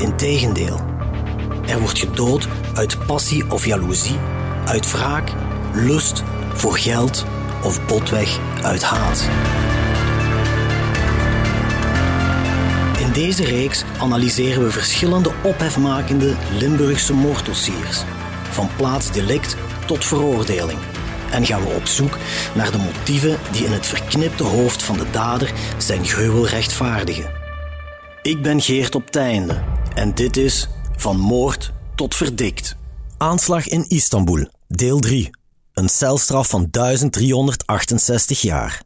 Integendeel. 0.00 0.80
Er 1.66 1.80
wordt 1.80 1.98
gedood 1.98 2.48
uit 2.74 3.06
passie 3.06 3.50
of 3.50 3.66
jaloezie, 3.66 4.18
uit 4.66 4.92
wraak, 4.92 5.32
lust, 5.74 6.22
voor 6.54 6.78
geld 6.78 7.24
of 7.62 7.86
botweg 7.86 8.38
uit 8.62 8.82
haat. 8.82 9.28
In 12.98 13.12
deze 13.12 13.44
reeks 13.44 13.84
analyseren 13.98 14.62
we 14.62 14.70
verschillende 14.70 15.32
ophefmakende 15.42 16.34
Limburgse 16.58 17.14
moorddossiers, 17.14 18.02
van 18.50 18.68
plaatsdelict 18.76 19.56
tot 19.86 20.04
veroordeling. 20.04 20.78
En 21.30 21.46
gaan 21.46 21.62
we 21.62 21.74
op 21.74 21.86
zoek 21.86 22.16
naar 22.54 22.70
de 22.70 22.78
motieven 22.78 23.38
die 23.50 23.64
in 23.64 23.72
het 23.72 23.86
verknipte 23.86 24.44
hoofd 24.44 24.82
van 24.82 24.96
de 24.96 25.10
dader 25.10 25.52
zijn 25.78 26.04
gruwel 26.04 26.46
rechtvaardigen. 26.46 27.30
Ik 28.22 28.42
ben 28.42 28.60
Geert 28.60 28.94
op 28.94 29.10
Teinde 29.10 29.62
en 30.00 30.14
dit 30.14 30.36
is 30.36 30.68
Van 30.96 31.18
Moord 31.18 31.72
tot 31.94 32.14
Verdikt. 32.14 32.76
Aanslag 33.18 33.68
in 33.68 33.84
Istanbul, 33.88 34.46
deel 34.68 34.98
3. 34.98 35.30
Een 35.72 35.88
celstraf 35.88 36.48
van 36.48 36.66
1368 36.70 38.40
jaar. 38.40 38.82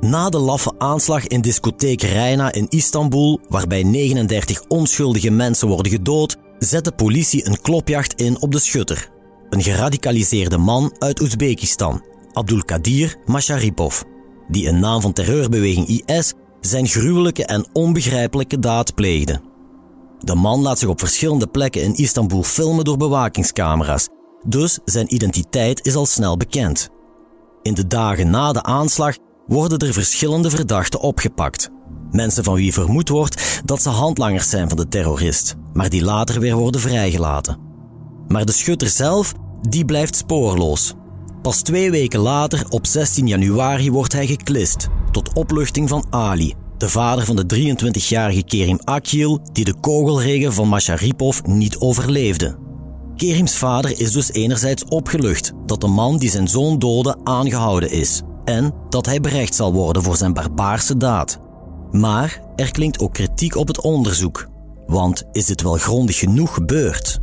Na 0.00 0.28
de 0.28 0.38
laffe 0.38 0.74
aanslag 0.78 1.26
in 1.26 1.40
discotheek 1.40 2.02
Reina 2.02 2.52
in 2.52 2.66
Istanbul, 2.68 3.40
waarbij 3.48 3.82
39 3.82 4.62
onschuldige 4.68 5.30
mensen 5.30 5.68
worden 5.68 5.92
gedood, 5.92 6.36
zet 6.58 6.84
de 6.84 6.92
politie 6.92 7.46
een 7.46 7.60
klopjacht 7.60 8.14
in 8.14 8.40
op 8.40 8.52
de 8.52 8.58
schutter. 8.58 9.10
Een 9.50 9.62
geradicaliseerde 9.62 10.58
man 10.58 10.94
uit 10.98 11.20
Oezbekistan, 11.20 12.04
Abdulkadir 12.32 13.16
Masharipov, 13.24 14.02
die 14.48 14.66
in 14.66 14.78
naam 14.78 15.00
van 15.00 15.12
terreurbeweging 15.12 15.86
IS 15.86 16.34
zijn 16.60 16.86
gruwelijke 16.86 17.44
en 17.44 17.66
onbegrijpelijke 17.72 18.58
daad 18.58 18.94
pleegde. 18.94 19.40
De 20.18 20.34
man 20.34 20.60
laat 20.60 20.78
zich 20.78 20.88
op 20.88 20.98
verschillende 20.98 21.46
plekken 21.46 21.82
in 21.82 21.94
Istanbul 21.94 22.42
filmen 22.42 22.84
door 22.84 22.96
bewakingscamera's, 22.96 24.08
dus 24.42 24.78
zijn 24.84 25.14
identiteit 25.14 25.86
is 25.86 25.94
al 25.94 26.06
snel 26.06 26.36
bekend. 26.36 26.88
In 27.62 27.74
de 27.74 27.86
dagen 27.86 28.30
na 28.30 28.52
de 28.52 28.62
aanslag 28.62 29.16
worden 29.46 29.78
er 29.78 29.92
verschillende 29.92 30.50
verdachten 30.50 31.00
opgepakt. 31.00 31.70
Mensen 32.10 32.44
van 32.44 32.54
wie 32.54 32.72
vermoed 32.72 33.08
wordt 33.08 33.60
dat 33.64 33.82
ze 33.82 33.88
handlangers 33.88 34.50
zijn 34.50 34.68
van 34.68 34.76
de 34.76 34.88
terrorist, 34.88 35.54
maar 35.72 35.88
die 35.88 36.04
later 36.04 36.40
weer 36.40 36.56
worden 36.56 36.80
vrijgelaten. 36.80 37.58
Maar 38.28 38.44
de 38.44 38.52
schutter 38.52 38.88
zelf, 38.88 39.32
die 39.68 39.84
blijft 39.84 40.16
spoorloos. 40.16 40.94
Pas 41.42 41.62
twee 41.62 41.90
weken 41.90 42.20
later, 42.20 42.66
op 42.68 42.86
16 42.86 43.26
januari, 43.26 43.90
wordt 43.90 44.12
hij 44.12 44.26
geklist, 44.26 44.88
tot 45.22 45.32
opluchting 45.32 45.88
van 45.88 46.06
Ali, 46.10 46.54
de 46.76 46.88
vader 46.88 47.24
van 47.24 47.36
de 47.36 47.74
23-jarige 47.74 48.42
Kerim 48.42 48.78
Akil, 48.84 49.40
die 49.52 49.64
de 49.64 49.74
kogelregen 49.80 50.52
van 50.52 50.68
Masharipov 50.68 51.40
niet 51.42 51.78
overleefde. 51.78 52.58
Kerims 53.16 53.56
vader 53.56 54.00
is 54.00 54.12
dus 54.12 54.32
enerzijds 54.32 54.84
opgelucht 54.84 55.52
dat 55.66 55.80
de 55.80 55.86
man 55.86 56.18
die 56.18 56.30
zijn 56.30 56.48
zoon 56.48 56.78
doodde 56.78 57.16
aangehouden 57.24 57.90
is 57.90 58.22
en 58.44 58.74
dat 58.88 59.06
hij 59.06 59.20
berecht 59.20 59.54
zal 59.54 59.72
worden 59.72 60.02
voor 60.02 60.16
zijn 60.16 60.32
barbaarse 60.32 60.96
daad. 60.96 61.38
Maar 61.90 62.40
er 62.56 62.70
klinkt 62.70 62.98
ook 62.98 63.12
kritiek 63.12 63.56
op 63.56 63.68
het 63.68 63.80
onderzoek. 63.80 64.48
Want 64.86 65.24
is 65.32 65.46
dit 65.46 65.62
wel 65.62 65.76
grondig 65.76 66.18
genoeg 66.18 66.54
gebeurd? 66.54 67.18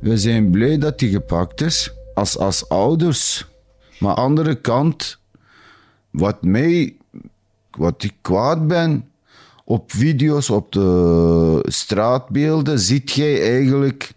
We 0.00 0.16
zijn 0.16 0.50
blij 0.50 0.78
dat 0.78 1.00
hij 1.00 1.08
gepakt 1.08 1.60
is, 1.60 1.94
als, 2.14 2.38
als 2.38 2.68
ouders. 2.68 3.46
Maar 3.98 4.10
aan 4.10 4.16
de 4.16 4.20
andere 4.20 4.60
kant, 4.60 5.21
wat 6.12 6.42
mij, 6.42 6.96
wat 7.70 8.02
ik 8.02 8.14
kwaad 8.20 8.66
ben, 8.66 9.08
op 9.64 9.92
video's, 9.92 10.50
op 10.50 10.72
de 10.72 11.64
straatbeelden, 11.68 12.78
ziet 12.78 13.10
jij 13.10 13.50
eigenlijk 13.50 14.12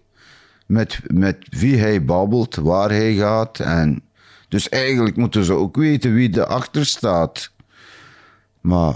met, 0.65 0.99
met 1.07 1.37
wie 1.49 1.77
hij 1.77 2.05
babbelt, 2.05 2.55
waar 2.55 2.89
hij 2.89 3.15
gaat. 3.15 3.59
En 3.59 4.01
dus 4.47 4.69
eigenlijk 4.69 5.15
moeten 5.15 5.43
ze 5.43 5.53
ook 5.53 5.75
weten 5.75 6.13
wie 6.13 6.37
erachter 6.37 6.85
staat. 6.85 7.51
Maar 8.61 8.95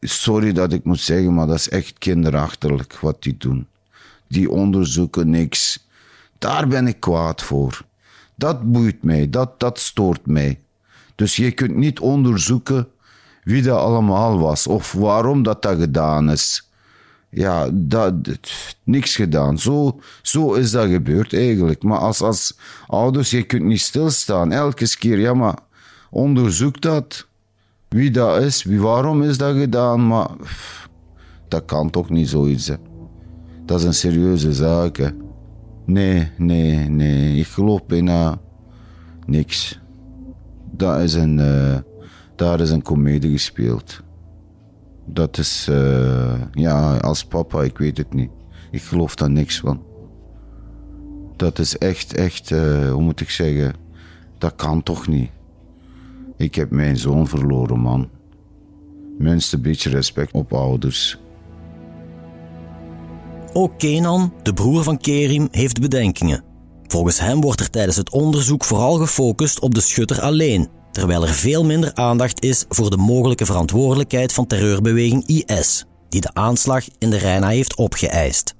sorry 0.00 0.52
dat 0.52 0.72
ik 0.72 0.84
moet 0.84 1.00
zeggen, 1.00 1.34
maar 1.34 1.46
dat 1.46 1.56
is 1.56 1.68
echt 1.68 1.98
kinderachterlijk 1.98 2.98
wat 2.98 3.22
die 3.22 3.36
doen. 3.36 3.66
Die 4.28 4.50
onderzoeken 4.50 5.30
niks. 5.30 5.86
Daar 6.38 6.68
ben 6.68 6.86
ik 6.86 7.00
kwaad 7.00 7.42
voor. 7.42 7.84
Dat 8.34 8.72
boeit 8.72 9.02
mij, 9.02 9.30
dat, 9.30 9.60
dat 9.60 9.78
stoort 9.78 10.26
mij. 10.26 10.60
Dus 11.14 11.36
je 11.36 11.52
kunt 11.52 11.76
niet 11.76 12.00
onderzoeken 12.00 12.88
wie 13.44 13.62
dat 13.62 13.78
allemaal 13.78 14.38
was 14.38 14.66
of 14.66 14.92
waarom 14.92 15.42
dat, 15.42 15.62
dat 15.62 15.78
gedaan 15.78 16.30
is. 16.30 16.70
Ja, 17.30 17.68
dat, 17.72 18.14
niks 18.84 19.14
gedaan. 19.14 19.58
Zo, 19.58 20.00
zo 20.22 20.52
is 20.52 20.70
dat 20.70 20.88
gebeurd 20.88 21.34
eigenlijk. 21.34 21.82
Maar 21.82 21.98
als, 21.98 22.20
als 22.20 22.58
ouders, 22.86 23.30
je 23.30 23.42
kunt 23.42 23.62
niet 23.62 23.80
stilstaan. 23.80 24.52
Elke 24.52 24.96
keer, 24.98 25.18
ja, 25.18 25.34
maar 25.34 25.58
onderzoek 26.10 26.80
dat. 26.80 27.26
Wie 27.88 28.10
dat 28.10 28.42
is, 28.42 28.62
wie, 28.62 28.80
waarom 28.80 29.22
is 29.22 29.38
dat 29.38 29.56
gedaan. 29.56 30.06
Maar 30.06 30.30
dat 31.48 31.64
kan 31.64 31.90
toch 31.90 32.10
niet 32.10 32.28
zoiets. 32.28 32.70
Dat 33.66 33.80
is 33.80 33.86
een 33.86 33.94
serieuze 33.94 34.52
zaak. 34.52 34.96
Hè. 34.96 35.08
Nee, 35.86 36.30
nee, 36.36 36.88
nee. 36.88 37.36
Ik 37.36 37.46
geloof 37.46 37.86
bijna 37.86 38.40
niks. 39.26 39.80
Dat 40.72 41.00
is 41.00 41.14
een... 41.14 41.38
Uh, 41.38 41.76
daar 42.36 42.60
is 42.60 42.70
een 42.70 42.82
komedie 42.82 43.30
gespeeld. 43.30 44.02
Dat 45.06 45.38
is, 45.38 45.66
uh, 45.70 46.40
ja, 46.52 46.96
als 46.96 47.24
papa, 47.24 47.62
ik 47.62 47.78
weet 47.78 47.96
het 47.96 48.14
niet. 48.14 48.30
Ik 48.70 48.82
geloof 48.82 49.14
daar 49.14 49.30
niks 49.30 49.60
van. 49.60 49.82
Dat 51.36 51.58
is 51.58 51.78
echt, 51.78 52.14
echt, 52.14 52.50
uh, 52.50 52.90
hoe 52.90 53.02
moet 53.02 53.20
ik 53.20 53.30
zeggen, 53.30 53.74
dat 54.38 54.54
kan 54.54 54.82
toch 54.82 55.06
niet. 55.06 55.30
Ik 56.36 56.54
heb 56.54 56.70
mijn 56.70 56.96
zoon 56.96 57.28
verloren, 57.28 57.78
man. 57.78 58.08
Minst 59.18 59.52
een 59.52 59.62
beetje 59.62 59.90
respect 59.90 60.32
op 60.32 60.52
ouders. 60.52 61.20
Ook 63.52 63.78
Kenan, 63.78 64.32
de 64.42 64.52
broer 64.52 64.82
van 64.82 64.98
Kerim, 64.98 65.48
heeft 65.50 65.80
bedenkingen. 65.80 66.51
Volgens 66.92 67.20
hem 67.20 67.40
wordt 67.40 67.60
er 67.60 67.70
tijdens 67.70 67.96
het 67.96 68.10
onderzoek 68.10 68.64
vooral 68.64 68.94
gefocust 68.94 69.60
op 69.60 69.74
de 69.74 69.80
schutter 69.80 70.20
alleen, 70.20 70.68
terwijl 70.90 71.22
er 71.22 71.34
veel 71.34 71.64
minder 71.64 71.94
aandacht 71.94 72.42
is 72.42 72.64
voor 72.68 72.90
de 72.90 72.96
mogelijke 72.96 73.46
verantwoordelijkheid 73.46 74.32
van 74.32 74.46
terreurbeweging 74.46 75.26
IS, 75.26 75.84
die 76.08 76.20
de 76.20 76.34
aanslag 76.34 76.84
in 76.98 77.10
de 77.10 77.16
Reina 77.16 77.48
heeft 77.48 77.76
opgeëist. 77.76 78.54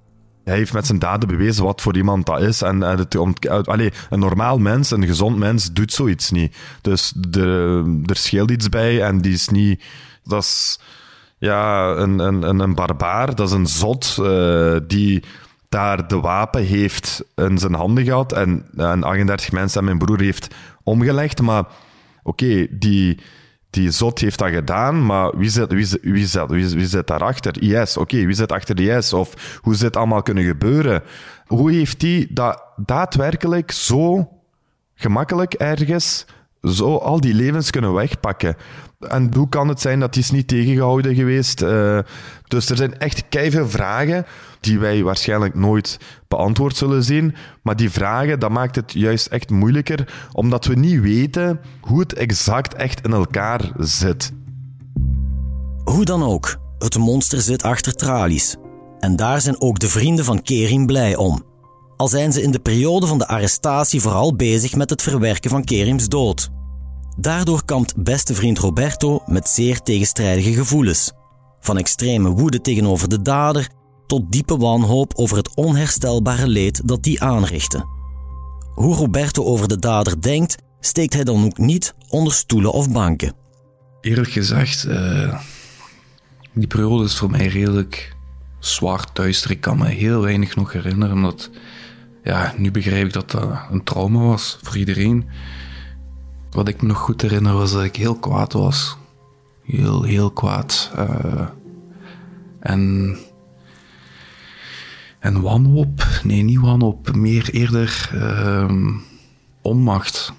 Hij 0.44 0.56
heeft 0.56 0.72
met 0.72 0.86
zijn 0.86 0.98
daden 0.98 1.28
bewezen 1.28 1.64
wat 1.64 1.80
voor 1.80 1.96
iemand 1.96 2.26
dat 2.26 2.40
is. 2.40 2.62
En, 2.62 2.82
en 2.82 2.98
het, 2.98 3.16
om, 3.16 3.34
allez, 3.64 3.96
een 4.10 4.18
normaal 4.18 4.58
mens, 4.58 4.90
een 4.90 5.06
gezond 5.06 5.36
mens, 5.36 5.72
doet 5.72 5.92
zoiets 5.92 6.30
niet. 6.30 6.56
Dus 6.80 7.12
de, 7.16 8.02
er 8.06 8.16
scheelt 8.16 8.50
iets 8.50 8.68
bij 8.68 9.02
en 9.02 9.20
die 9.20 9.32
is 9.32 9.48
niet. 9.48 9.82
Dat 10.24 10.42
is 10.42 10.80
ja, 11.38 11.90
een, 11.96 12.18
een, 12.18 12.60
een 12.60 12.74
barbaar, 12.74 13.34
dat 13.34 13.48
is 13.48 13.54
een 13.54 13.66
zot 13.66 14.16
uh, 14.20 14.76
die 14.86 15.22
daar 15.72 16.08
de 16.08 16.20
wapen 16.20 16.62
heeft 16.62 17.24
in 17.34 17.58
zijn 17.58 17.74
handen 17.74 18.04
gehad 18.04 18.32
en, 18.32 18.66
en 18.76 19.02
38 19.02 19.52
mensen 19.52 19.78
en 19.78 19.84
mijn 19.84 19.98
broer 19.98 20.20
heeft 20.20 20.54
omgelegd. 20.82 21.40
Maar 21.40 21.64
oké, 22.22 22.66
die, 22.70 23.20
die 23.70 23.90
zot 23.90 24.18
heeft 24.18 24.38
dat 24.38 24.50
gedaan, 24.50 25.06
maar 25.06 25.36
wie 25.36 25.50
zit, 25.50 25.72
wie, 25.72 25.88
wie 26.02 26.26
zit, 26.26 26.50
wie, 26.72 27.04
daarachter? 27.04 27.62
IS, 27.62 27.96
oké, 27.96 28.26
wie 28.26 28.34
zit 28.34 28.52
achter 28.52 28.74
de 28.74 28.96
IS? 28.96 29.12
Of 29.12 29.58
hoe 29.62 29.74
zit 29.74 29.84
het 29.84 29.96
allemaal 29.96 30.22
kunnen 30.22 30.44
gebeuren? 30.44 31.02
Hoe 31.46 31.72
heeft 31.72 32.00
die 32.00 32.26
dat 32.30 32.62
daadwerkelijk 32.76 33.70
zo 33.70 34.28
gemakkelijk 34.94 35.54
ergens 35.54 36.26
zo 36.62 36.96
al 36.96 37.20
die 37.20 37.34
levens 37.34 37.70
kunnen 37.70 37.92
wegpakken? 37.92 38.56
En 39.00 39.34
hoe 39.34 39.48
kan 39.48 39.68
het 39.68 39.80
zijn 39.80 40.00
dat 40.00 40.12
die 40.12 40.22
is 40.22 40.30
niet 40.30 40.48
tegengehouden 40.48 41.14
geweest? 41.14 41.62
Uh, 41.62 41.98
dus 42.48 42.70
er 42.70 42.76
zijn 42.76 42.98
echt 42.98 43.24
keiveel 43.28 43.68
vragen 43.68 44.26
die 44.62 44.78
wij 44.78 45.02
waarschijnlijk 45.02 45.54
nooit 45.54 45.98
beantwoord 46.28 46.76
zullen 46.76 47.04
zien. 47.04 47.34
Maar 47.62 47.76
die 47.76 47.90
vragen, 47.90 48.40
dat 48.40 48.50
maakt 48.50 48.76
het 48.76 48.92
juist 48.92 49.26
echt 49.26 49.50
moeilijker, 49.50 50.28
omdat 50.32 50.64
we 50.64 50.74
niet 50.74 51.00
weten 51.00 51.60
hoe 51.80 52.00
het 52.00 52.12
exact 52.12 52.74
echt 52.74 53.04
in 53.04 53.12
elkaar 53.12 53.72
zit. 53.78 54.32
Hoe 55.84 56.04
dan 56.04 56.22
ook, 56.22 56.60
Het 56.78 56.98
monster 56.98 57.40
zit 57.40 57.62
achter 57.62 57.94
tralies. 57.94 58.56
En 58.98 59.16
daar 59.16 59.40
zijn 59.40 59.60
ook 59.60 59.78
de 59.78 59.88
vrienden 59.88 60.24
van 60.24 60.42
Kerim 60.42 60.86
blij 60.86 61.16
om. 61.16 61.44
Al 61.96 62.08
zijn 62.08 62.32
ze 62.32 62.42
in 62.42 62.50
de 62.50 62.58
periode 62.58 63.06
van 63.06 63.18
de 63.18 63.26
arrestatie 63.26 64.00
vooral 64.00 64.36
bezig 64.36 64.74
met 64.74 64.90
het 64.90 65.02
verwerken 65.02 65.50
van 65.50 65.64
Kerims 65.64 66.08
dood. 66.08 66.50
Daardoor 67.16 67.64
kampt 67.64 68.02
beste 68.02 68.34
vriend 68.34 68.58
Roberto 68.58 69.22
met 69.26 69.48
zeer 69.48 69.80
tegenstrijdige 69.80 70.52
gevoelens. 70.52 71.12
Van 71.60 71.78
extreme 71.78 72.28
woede 72.28 72.60
tegenover 72.60 73.08
de 73.08 73.22
dader 73.22 73.68
tot 74.06 74.32
diepe 74.32 74.56
wanhoop 74.56 75.12
over 75.14 75.36
het 75.36 75.54
onherstelbare 75.54 76.48
leed 76.48 76.88
dat 76.88 77.02
die 77.02 77.22
aanrichtte. 77.22 77.86
Hoe 78.74 78.94
Roberto 78.94 79.44
over 79.44 79.68
de 79.68 79.78
dader 79.78 80.20
denkt, 80.20 80.56
steekt 80.80 81.14
hij 81.14 81.24
dan 81.24 81.44
ook 81.44 81.58
niet 81.58 81.94
onder 82.08 82.32
stoelen 82.32 82.72
of 82.72 82.90
banken. 82.90 83.34
Eerlijk 84.00 84.30
gezegd, 84.30 84.84
uh, 84.84 85.38
die 86.52 86.66
periode 86.66 87.04
is 87.04 87.16
voor 87.16 87.30
mij 87.30 87.46
redelijk 87.46 88.16
zwaar 88.58 89.06
duister. 89.12 89.50
Ik 89.50 89.60
kan 89.60 89.78
me 89.78 89.88
heel 89.88 90.20
weinig 90.20 90.56
nog 90.56 90.72
herinneren, 90.72 91.14
omdat 91.14 91.50
ja, 92.22 92.54
nu 92.56 92.70
begrijp 92.70 93.06
ik 93.06 93.12
dat 93.12 93.30
dat 93.30 93.50
een 93.70 93.84
trauma 93.84 94.20
was 94.20 94.58
voor 94.62 94.76
iedereen. 94.76 95.28
Wat 96.50 96.68
ik 96.68 96.82
me 96.82 96.88
nog 96.88 96.98
goed 96.98 97.22
herinner 97.22 97.54
was 97.54 97.72
dat 97.72 97.84
ik 97.84 97.96
heel 97.96 98.16
kwaad 98.16 98.52
was. 98.52 98.96
Heel, 99.64 100.02
heel 100.02 100.30
kwaad. 100.30 100.90
Uh, 100.98 101.46
en, 102.60 103.16
en 105.22 105.40
wanhoop, 105.40 106.20
nee, 106.24 106.42
niet 106.42 106.60
wanhoop, 106.60 107.14
meer 107.14 107.50
eerder 107.50 108.10
uh, 108.14 108.96
onmacht. 109.60 110.32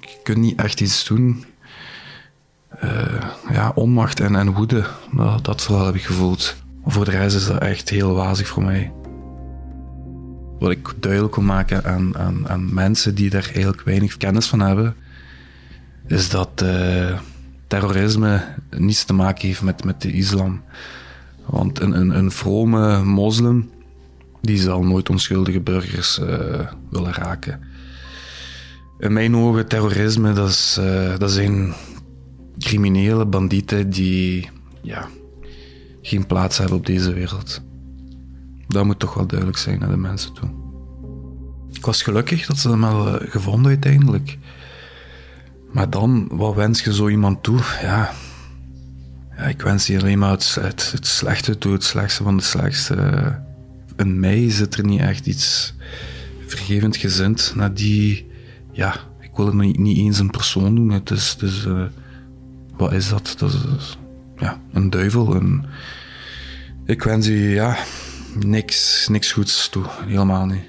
Je 0.00 0.18
kunt 0.22 0.38
niet 0.38 0.60
echt 0.60 0.80
iets 0.80 1.04
doen. 1.04 1.44
Uh, 2.84 3.24
ja, 3.52 3.72
onmacht 3.74 4.20
en, 4.20 4.36
en 4.36 4.52
woede, 4.52 4.86
dat, 5.12 5.44
dat 5.44 5.62
vooral 5.62 5.86
heb 5.86 5.94
ik 5.94 6.02
gevoeld. 6.04 6.56
Maar 6.82 6.92
voor 6.92 7.04
de 7.04 7.10
rest 7.10 7.36
is 7.36 7.46
dat 7.46 7.58
echt 7.58 7.88
heel 7.88 8.14
wazig 8.14 8.48
voor 8.48 8.62
mij. 8.62 8.92
Wat 10.58 10.70
ik 10.70 10.94
duidelijk 11.00 11.34
wil 11.34 11.44
maken 11.44 11.84
aan, 11.84 12.18
aan, 12.18 12.48
aan 12.48 12.74
mensen 12.74 13.14
die 13.14 13.30
daar 13.30 13.50
eigenlijk 13.54 13.82
weinig 13.82 14.16
kennis 14.16 14.46
van 14.46 14.60
hebben, 14.60 14.94
is 16.06 16.28
dat 16.28 16.62
uh, 16.62 17.18
terrorisme 17.66 18.44
niets 18.76 19.04
te 19.04 19.12
maken 19.12 19.46
heeft 19.46 19.62
met, 19.62 19.84
met 19.84 20.02
de 20.02 20.12
islam. 20.12 20.62
Want 21.46 21.80
een, 21.80 22.00
een, 22.00 22.16
een 22.16 22.30
vrome 22.30 23.04
moslim, 23.04 23.70
die 24.40 24.58
zal 24.58 24.82
nooit 24.82 25.10
onschuldige 25.10 25.60
burgers 25.60 26.18
uh, 26.18 26.26
willen 26.90 27.12
raken. 27.12 27.60
In 28.98 29.12
mijn 29.12 29.36
ogen, 29.36 29.68
terrorisme, 29.68 30.32
dat, 30.32 30.48
is, 30.48 30.76
uh, 30.80 31.18
dat 31.18 31.30
zijn 31.30 31.74
criminele 32.58 33.26
bandieten 33.26 33.90
die 33.90 34.48
ja, 34.82 35.08
geen 36.02 36.26
plaats 36.26 36.58
hebben 36.58 36.76
op 36.76 36.86
deze 36.86 37.12
wereld. 37.12 37.62
Dat 38.68 38.84
moet 38.84 38.98
toch 38.98 39.14
wel 39.14 39.26
duidelijk 39.26 39.58
zijn 39.58 39.78
naar 39.78 39.90
de 39.90 39.96
mensen 39.96 40.32
toe. 40.32 40.48
Ik 41.72 41.84
was 41.84 42.02
gelukkig 42.02 42.46
dat 42.46 42.58
ze 42.58 42.68
hem 42.68 42.80
wel 42.80 43.18
gevonden 43.20 43.70
uiteindelijk. 43.70 44.38
Maar 45.72 45.90
dan, 45.90 46.28
wat 46.32 46.54
wens 46.54 46.84
je 46.84 46.94
zo 46.94 47.08
iemand 47.08 47.42
toe? 47.42 47.60
Ja, 47.82 48.10
ja 49.36 49.42
ik 49.42 49.62
wens 49.62 49.86
je 49.86 50.00
alleen 50.00 50.18
maar 50.18 50.30
het, 50.30 50.54
het, 50.60 50.92
het 50.92 51.06
slechte 51.06 51.58
toe, 51.58 51.72
het 51.72 51.84
slechtste 51.84 52.22
van 52.22 52.36
de 52.36 52.42
slechtste. 52.42 52.94
In 54.00 54.20
mij 54.20 54.50
zit 54.50 54.74
er 54.74 54.84
niet 54.84 55.00
echt 55.00 55.26
iets 55.26 55.74
vergevend 56.46 56.96
gezind 56.96 57.52
naar 57.54 57.74
die... 57.74 58.26
Ja, 58.72 58.94
ik 59.20 59.30
wil 59.36 59.46
het 59.46 59.54
niet, 59.54 59.78
niet 59.78 59.98
eens 59.98 60.18
een 60.18 60.30
persoon 60.30 60.74
doen. 60.74 60.90
Het 60.90 61.10
is... 61.10 61.36
Dus, 61.38 61.66
wat 62.76 62.92
is 62.92 63.08
dat? 63.08 63.34
Dat 63.38 63.52
is 63.52 63.98
ja, 64.38 64.60
een 64.72 64.90
duivel. 64.90 65.42
Ik 66.86 67.02
wens 67.02 67.26
je 67.26 67.32
ja, 67.32 67.76
niks, 68.46 69.08
niks 69.08 69.32
goeds 69.32 69.68
toe. 69.68 69.84
Helemaal 70.06 70.46
niet. 70.46 70.64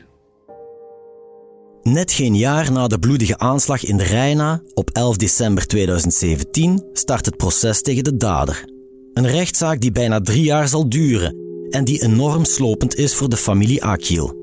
Net 1.83 2.11
geen 2.11 2.35
jaar 2.35 2.71
na 2.71 2.87
de 2.87 2.99
bloedige 2.99 3.37
aanslag 3.37 3.83
in 3.83 3.97
de 3.97 4.03
Rijna 4.03 4.61
op 4.73 4.89
11 4.89 5.17
december 5.17 5.67
2017 5.67 6.83
start 6.93 7.25
het 7.25 7.37
proces 7.37 7.81
tegen 7.81 8.03
de 8.03 8.17
dader. 8.17 8.65
Een 9.13 9.27
rechtszaak 9.27 9.81
die 9.81 9.91
bijna 9.91 10.21
drie 10.21 10.43
jaar 10.43 10.67
zal 10.67 10.89
duren 10.89 11.50
en 11.71 11.83
die 11.83 12.01
enorm 12.03 12.45
slopend 12.45 12.95
is 12.95 13.15
voor 13.15 13.29
de 13.29 13.37
familie 13.37 13.83
Akil. 13.83 14.39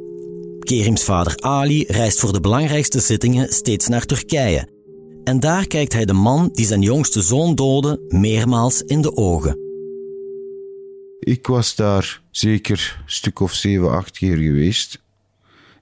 Kerims 0.58 1.04
vader 1.04 1.36
Ali 1.36 1.84
reist 1.88 2.20
voor 2.20 2.32
de 2.32 2.40
belangrijkste 2.40 3.00
zittingen 3.00 3.52
steeds 3.52 3.88
naar 3.88 4.04
Turkije. 4.04 4.68
En 5.24 5.40
daar 5.40 5.66
kijkt 5.66 5.92
hij 5.92 6.04
de 6.04 6.12
man 6.12 6.48
die 6.52 6.66
zijn 6.66 6.82
jongste 6.82 7.22
zoon 7.22 7.54
doodde 7.54 8.00
meermaals 8.08 8.82
in 8.82 9.02
de 9.02 9.16
ogen. 9.16 9.58
Ik 11.20 11.46
was 11.46 11.74
daar 11.74 12.22
zeker 12.30 12.98
een 13.04 13.10
stuk 13.12 13.40
of 13.40 13.54
zeven, 13.54 13.90
acht 13.90 14.18
keer 14.18 14.36
geweest. 14.36 15.02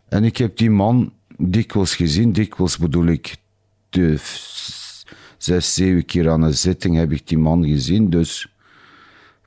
En 0.08 0.24
ik 0.24 0.36
heb 0.36 0.56
die 0.56 0.70
man 0.70 1.12
dikwijls 1.36 1.94
gezien. 1.94 2.32
Dikwijls 2.32 2.78
bedoel 2.78 3.06
ik 3.06 3.36
de 3.90 4.18
zes, 5.38 5.74
zeven 5.74 6.04
keer 6.04 6.30
aan 6.30 6.42
een 6.42 6.56
zitting 6.56 6.96
heb 6.96 7.12
ik 7.12 7.28
die 7.28 7.38
man 7.38 7.64
gezien. 7.64 8.10
Dus 8.10 8.55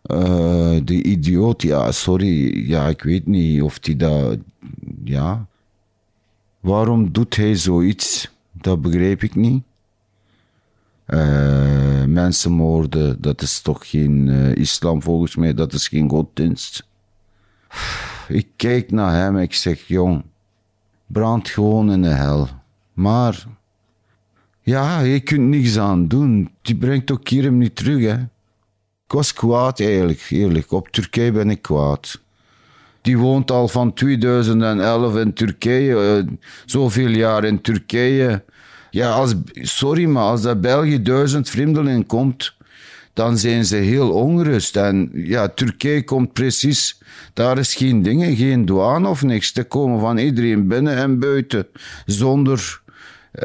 uh, 0.05 0.79
de 0.83 1.03
idioot, 1.03 1.61
ja, 1.61 1.91
sorry, 1.91 2.67
ja, 2.67 2.87
ik 2.87 3.01
weet 3.01 3.27
niet 3.27 3.61
of 3.61 3.77
hij 3.81 3.95
dat, 3.95 4.37
ja. 5.03 5.47
Waarom 6.59 7.11
doet 7.11 7.35
hij 7.35 7.55
zoiets? 7.55 8.29
Dat 8.51 8.81
begrijp 8.81 9.23
ik 9.23 9.35
niet. 9.35 9.63
Uh, 11.07 12.03
mensenmoorden, 12.03 13.21
dat 13.21 13.41
is 13.41 13.61
toch 13.61 13.89
geen 13.89 14.27
uh, 14.27 14.55
islam 14.55 15.01
volgens 15.01 15.35
mij, 15.35 15.53
dat 15.53 15.73
is 15.73 15.87
geen 15.87 16.09
godsdienst. 16.09 16.87
Ik 18.27 18.47
kijk 18.55 18.91
naar 18.91 19.13
hem 19.13 19.37
ik 19.37 19.53
zeg, 19.53 19.87
jong, 19.87 20.23
brandt 21.07 21.49
gewoon 21.49 21.91
in 21.91 22.01
de 22.01 22.07
hel. 22.07 22.47
Maar, 22.93 23.45
ja, 24.61 24.99
je 24.99 25.19
kunt 25.19 25.47
niks 25.47 25.77
aan 25.77 26.07
doen. 26.07 26.49
Die 26.61 26.75
brengt 26.75 27.11
ook 27.11 27.27
hier 27.27 27.51
niet 27.51 27.75
terug, 27.75 28.03
hè. 28.03 28.17
Ik 29.09 29.15
was 29.15 29.33
kwaad 29.33 29.79
eigenlijk, 29.79 30.25
eerlijk. 30.29 30.71
Op 30.71 30.87
Turkije 30.87 31.31
ben 31.31 31.49
ik 31.49 31.61
kwaad. 31.61 32.19
Die 33.01 33.17
woont 33.17 33.51
al 33.51 33.67
van 33.67 33.93
2011 33.93 35.15
in 35.15 35.33
Turkije, 35.33 36.23
uh, 36.25 36.31
zoveel 36.65 37.09
jaar 37.09 37.43
in 37.43 37.61
Turkije. 37.61 38.43
Ja, 38.91 39.11
als, 39.11 39.33
sorry, 39.53 40.05
maar 40.05 40.23
als 40.23 40.43
er 40.43 40.59
België 40.59 41.01
duizend 41.01 41.49
vreemdelingen 41.49 42.05
komt, 42.05 42.55
dan 43.13 43.37
zijn 43.37 43.65
ze 43.65 43.75
heel 43.75 44.11
ongerust. 44.11 44.75
En 44.75 45.09
ja, 45.13 45.47
Turkije 45.47 46.03
komt 46.03 46.33
precies, 46.33 46.97
daar 47.33 47.57
is 47.57 47.75
geen 47.75 48.01
dingen, 48.01 48.35
geen 48.35 48.65
douane 48.65 49.07
of 49.07 49.23
niks. 49.23 49.51
te 49.51 49.63
komen 49.63 49.99
van 49.99 50.17
iedereen 50.17 50.67
binnen 50.67 50.95
en 50.95 51.19
buiten, 51.19 51.67
zonder... 52.05 52.81
Uh, 53.33 53.43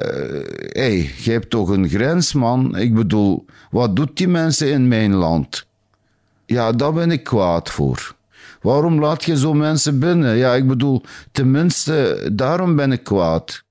hey, 0.69 1.11
je 1.17 1.31
hebt 1.31 1.51
toch 1.51 1.69
een 1.69 1.89
grens, 1.89 2.33
man. 2.33 2.77
Ik 2.77 2.95
bedoel, 2.95 3.45
wat 3.71 3.97
doet 3.97 4.17
die 4.17 4.29
mensen 4.29 4.71
in 4.71 4.89
mijn 4.89 5.15
land? 5.15 5.67
Ja, 6.47 6.73
daar 6.73 6.93
ben 6.93 7.11
ik 7.11 7.25
kwaad 7.25 7.71
voor. 7.71 8.15
Waarom 8.61 9.01
laat 9.01 9.25
je 9.25 9.37
zo 9.37 9.55
mensen 9.55 9.99
binnen? 9.99 10.37
Ja, 10.37 10.55
ik 10.55 10.67
bedoel, 10.67 11.03
tenminste, 11.33 12.29
daarom 12.33 12.77
ben 12.77 12.93
ik 12.93 13.05
kwaad. 13.05 13.63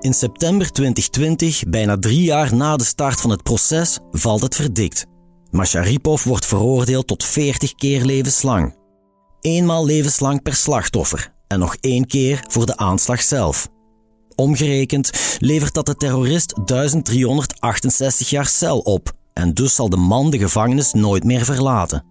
In 0.00 0.14
september 0.14 0.72
2020, 0.72 1.62
bijna 1.68 1.98
drie 1.98 2.22
jaar 2.22 2.54
na 2.54 2.76
de 2.76 2.84
start 2.84 3.20
van 3.20 3.30
het 3.30 3.42
proces, 3.42 3.98
valt 4.10 4.42
het 4.42 4.54
verdikt. 4.54 5.06
Masharipov 5.50 6.24
wordt 6.24 6.46
veroordeeld 6.46 7.06
tot 7.06 7.24
40 7.24 7.74
keer 7.74 8.04
levenslang. 8.04 8.74
Eenmaal 9.42 9.84
levenslang 9.84 10.42
per 10.42 10.54
slachtoffer 10.54 11.32
en 11.46 11.58
nog 11.58 11.76
één 11.80 12.06
keer 12.06 12.44
voor 12.48 12.66
de 12.66 12.76
aanslag 12.76 13.22
zelf. 13.22 13.68
Omgerekend 14.34 15.36
levert 15.38 15.74
dat 15.74 15.86
de 15.86 15.94
terrorist 15.94 16.66
1368 16.66 18.30
jaar 18.30 18.46
cel 18.46 18.78
op 18.78 19.12
en 19.32 19.54
dus 19.54 19.74
zal 19.74 19.88
de 19.88 19.96
man 19.96 20.30
de 20.30 20.38
gevangenis 20.38 20.92
nooit 20.92 21.24
meer 21.24 21.44
verlaten. 21.44 22.04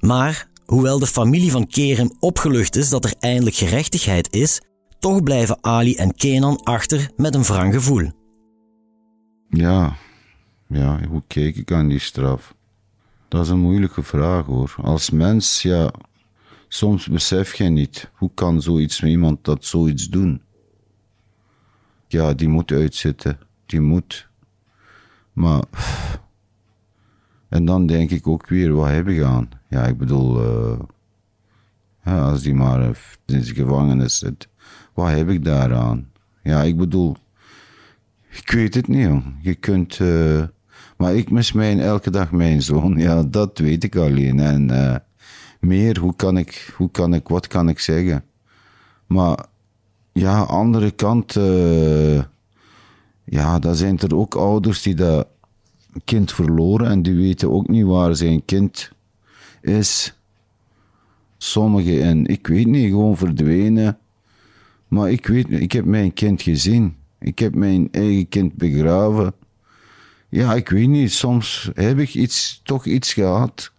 Maar 0.00 0.48
hoewel 0.64 0.98
de 0.98 1.06
familie 1.06 1.50
van 1.50 1.66
Kerem 1.66 2.16
opgelucht 2.20 2.76
is 2.76 2.88
dat 2.88 3.04
er 3.04 3.14
eindelijk 3.18 3.56
gerechtigheid 3.56 4.32
is, 4.32 4.60
toch 4.98 5.22
blijven 5.22 5.58
Ali 5.60 5.94
en 5.94 6.14
Kenan 6.14 6.62
achter 6.62 7.10
met 7.16 7.34
een 7.34 7.42
wrang 7.42 7.74
gevoel. 7.74 8.10
Ja, 9.48 9.96
ja, 10.68 11.00
hoe 11.08 11.22
kijk 11.26 11.56
ik 11.56 11.72
aan 11.72 11.88
die 11.88 11.98
straf? 11.98 12.54
Dat 13.28 13.44
is 13.44 13.48
een 13.48 13.60
moeilijke 13.60 14.02
vraag 14.02 14.46
hoor. 14.46 14.74
Als 14.82 15.10
mens, 15.10 15.62
ja, 15.62 15.90
soms 16.74 17.08
besef 17.08 17.54
je 17.54 17.64
niet. 17.64 18.10
Hoe 18.14 18.30
kan 18.34 18.62
zoiets 18.62 19.00
met 19.00 19.10
iemand 19.10 19.44
dat 19.44 19.64
zoiets 19.64 20.08
doen? 20.08 20.42
Ja, 22.06 22.32
die 22.32 22.48
moet 22.48 22.70
uitzitten. 22.70 23.38
Die 23.66 23.80
moet. 23.80 24.28
Maar. 25.32 25.64
En 27.48 27.64
dan 27.64 27.86
denk 27.86 28.10
ik 28.10 28.26
ook 28.26 28.48
weer, 28.48 28.74
wat 28.74 28.88
heb 28.88 29.08
ik 29.08 29.22
aan? 29.22 29.48
Ja, 29.68 29.86
ik 29.86 29.98
bedoel, 29.98 30.44
uh, 32.04 32.28
als 32.28 32.42
die 32.42 32.54
maar 32.54 32.82
in 32.82 32.94
de 33.24 33.54
gevangenis 33.54 34.18
zit 34.18 34.48
wat 34.94 35.10
heb 35.10 35.28
ik 35.28 35.44
daaraan? 35.44 36.10
Ja, 36.42 36.62
ik 36.62 36.76
bedoel, 36.76 37.16
Ik 38.30 38.50
weet 38.50 38.74
het 38.74 38.88
niet. 38.88 39.22
Je 39.40 39.54
kunt... 39.54 40.00
eh, 40.00 40.42
maar 40.96 41.14
ik 41.14 41.30
mis 41.30 41.52
mijn, 41.52 41.80
elke 41.80 42.10
dag 42.10 42.32
mijn 42.32 42.62
zoon. 42.62 42.96
Ja, 42.98 43.22
dat 43.22 43.58
weet 43.58 43.84
ik 43.84 43.96
alleen. 43.96 44.40
En 44.40 44.70
eh, 44.70 44.96
meer, 45.64 45.98
hoe 45.98 46.16
kan 46.16 46.36
ik... 46.36 46.72
Hoe 46.76 46.90
kan 46.90 47.14
ik... 47.14 47.28
Wat 47.28 47.46
kan 47.46 47.68
ik 47.68 47.78
zeggen? 47.78 48.24
Maar... 49.06 49.46
Ja, 50.12 50.40
andere 50.40 50.90
kant... 50.90 51.36
eh, 51.36 52.22
ja, 53.24 53.58
dan 53.58 53.74
zijn 53.74 53.98
er 53.98 54.16
ook 54.16 54.34
ouders 54.34 54.82
die 54.82 54.94
dat 54.94 55.26
kind 56.04 56.32
verloren 56.32 56.90
en 56.90 57.02
die 57.02 57.14
weten 57.14 57.50
ook 57.50 57.68
niet 57.68 57.84
waar 57.84 58.16
zijn 58.16 58.44
kind 58.44 58.90
is. 59.60 60.14
Sommigen, 61.38 62.02
en 62.02 62.26
ik 62.26 62.46
weet 62.46 62.66
niet, 62.66 62.88
gewoon 62.88 63.16
verdwenen. 63.16 63.98
Maar 64.88 65.10
ik 65.10 65.26
weet, 65.26 65.50
ik 65.50 65.72
heb 65.72 65.84
mijn 65.84 66.12
kind 66.12 66.42
gezien. 66.42 66.96
Ik 67.18 67.38
heb 67.38 67.54
mijn 67.54 67.88
eigen 67.90 68.28
kind 68.28 68.54
begraven. 68.54 69.34
Ja, 70.28 70.54
ik 70.54 70.68
weet 70.68 70.88
niet, 70.88 71.12
soms 71.12 71.70
heb 71.74 71.98
ik 71.98 72.14
iets, 72.14 72.60
toch 72.64 72.84
iets 72.86 73.12
gehad. 73.12 73.72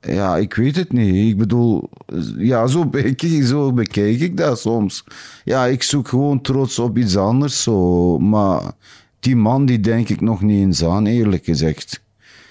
Ja, 0.00 0.36
ik 0.36 0.54
weet 0.54 0.76
het 0.76 0.92
niet. 0.92 1.30
Ik 1.30 1.36
bedoel, 1.38 1.90
ja, 2.36 2.66
zo 2.66 2.86
bekijk, 2.86 3.42
zo 3.46 3.72
bekijk 3.72 4.20
ik 4.20 4.36
dat 4.36 4.60
soms. 4.60 5.04
Ja, 5.44 5.64
ik 5.66 5.82
zoek 5.82 6.08
gewoon 6.08 6.40
trots 6.40 6.78
op 6.78 6.98
iets 6.98 7.16
anders. 7.16 7.62
Zo. 7.62 8.18
Maar 8.18 8.72
die 9.20 9.36
man, 9.36 9.66
die 9.66 9.80
denk 9.80 10.08
ik 10.08 10.20
nog 10.20 10.40
niet 10.42 10.60
eens 10.60 10.84
aan, 10.84 11.06
eerlijk 11.06 11.44
gezegd. 11.44 12.02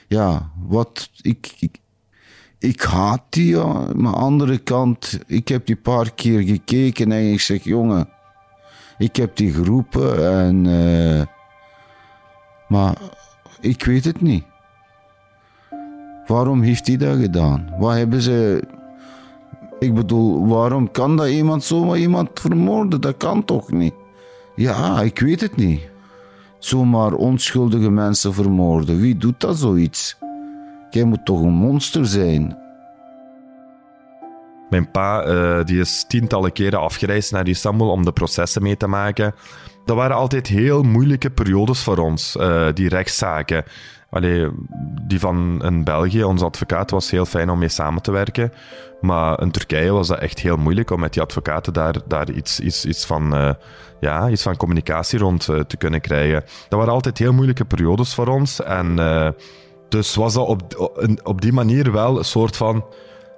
Ja, 0.08 0.52
wat, 0.68 1.10
ik, 1.22 1.56
ik, 1.60 1.78
ik 2.60 2.82
haat 2.82 3.22
die, 3.30 3.56
ja. 3.56 3.88
Maar 3.96 4.14
andere 4.14 4.58
kant, 4.58 5.20
ik 5.28 5.48
heb 5.48 5.66
die 5.66 5.76
paar 5.76 6.14
keer 6.14 6.42
gekeken 6.42 7.12
en 7.12 7.32
ik 7.32 7.42
zeg, 7.42 7.64
jongen, 7.64 8.10
ik 8.98 9.16
heb 9.16 9.36
die 9.36 9.54
geroepen 9.54 10.32
en... 10.34 10.66
eh, 10.66 11.26
maar 12.68 12.98
ik 13.60 13.86
weet 13.86 14.06
het 14.06 14.22
niet. 14.22 14.44
Waarom 16.28 16.62
heeft 16.62 16.88
hij 16.88 16.98
dat 16.98 17.18
gedaan? 17.18 17.74
Wat 17.78 17.94
hebben 17.94 18.22
ze... 18.22 18.64
Ik 19.80 19.94
bedoel, 19.94 20.48
waarom 20.48 20.92
kan 20.92 21.18
dat 21.18 21.28
iemand 21.28 21.64
zomaar 21.64 21.98
iemand 21.98 22.30
vermoorden? 22.34 23.02
Dat 23.02 23.18
kan 23.18 23.46
toch 23.46 23.72
niet? 23.72 23.94
Ja, 24.56 25.02
ik 25.02 25.20
weet 25.20 25.42
het 25.42 25.56
niet. 25.56 25.82
Zomaar 26.60 27.14
onschuldige 27.14 27.90
mensen 27.90 28.34
vermoorden. 28.34 29.00
Wie 29.00 29.18
doet 29.18 29.40
dat 29.40 29.58
zoiets? 29.58 30.18
Jij 30.90 31.04
moet 31.04 31.26
toch 31.26 31.42
een 31.42 31.54
monster 31.54 32.06
zijn? 32.06 32.58
Mijn 34.70 34.92
pa 34.92 35.22
eh, 35.22 35.66
die 35.66 35.80
is 35.80 36.06
tientallen 36.08 36.52
keren 36.52 36.80
afgereisd 36.80 37.32
naar 37.32 37.48
Istanbul 37.48 37.90
om 37.90 38.06
de 38.06 38.12
processen 38.12 38.62
mee 38.62 38.78
te 38.78 38.88
maken. 38.88 39.34
Dat 39.86 39.96
waren 39.96 40.16
altijd 40.16 40.48
heel 40.48 40.84
moeilijke 40.84 41.30
periodes 41.30 41.84
voor 41.84 41.98
ons, 41.98 42.36
eh, 42.36 42.68
die 42.74 42.90
rechtszaken. 42.90 43.64
Allee, 44.16 44.50
die 45.08 45.20
van 45.20 45.62
in 45.64 45.84
België, 45.84 46.24
onze 46.24 46.46
advocaat, 46.46 46.92
was 46.92 47.12
heel 47.12 47.26
fijn 47.26 47.50
om 47.50 47.60
mee 47.60 47.70
samen 47.70 48.02
te 48.02 48.12
werken. 48.12 48.52
Maar 49.02 49.42
in 49.42 49.52
Turkije 49.52 49.92
was 49.92 50.08
dat 50.08 50.20
echt 50.20 50.40
heel 50.40 50.58
moeilijk 50.58 50.92
om 50.92 51.00
met 51.00 51.14
die 51.14 51.22
advocaten 51.22 51.74
daar, 51.74 51.96
daar 52.08 52.32
iets, 52.32 52.60
iets, 52.60 52.86
iets, 52.86 53.06
van, 53.06 53.36
eh, 53.36 53.54
ja, 54.00 54.30
iets 54.30 54.42
van 54.42 54.58
communicatie 54.58 55.20
rond 55.20 55.50
eh, 55.50 55.60
te 55.60 55.78
kunnen 55.78 56.02
krijgen. 56.02 56.44
Dat 56.70 56.80
waren 56.80 56.94
altijd 56.94 57.18
heel 57.18 57.34
moeilijke 57.34 57.66
periodes 57.66 58.14
voor 58.14 58.28
ons. 58.28 58.64
En 58.64 59.00
eh, 59.00 59.30
dus 59.90 60.16
was 60.16 60.34
dat 60.34 60.48
op, 60.48 60.92
op, 61.24 61.42
die 61.42 61.54
manier 61.54 61.92
wel 61.92 62.18
een 62.18 62.26
soort 62.26 62.58
van 62.58 62.86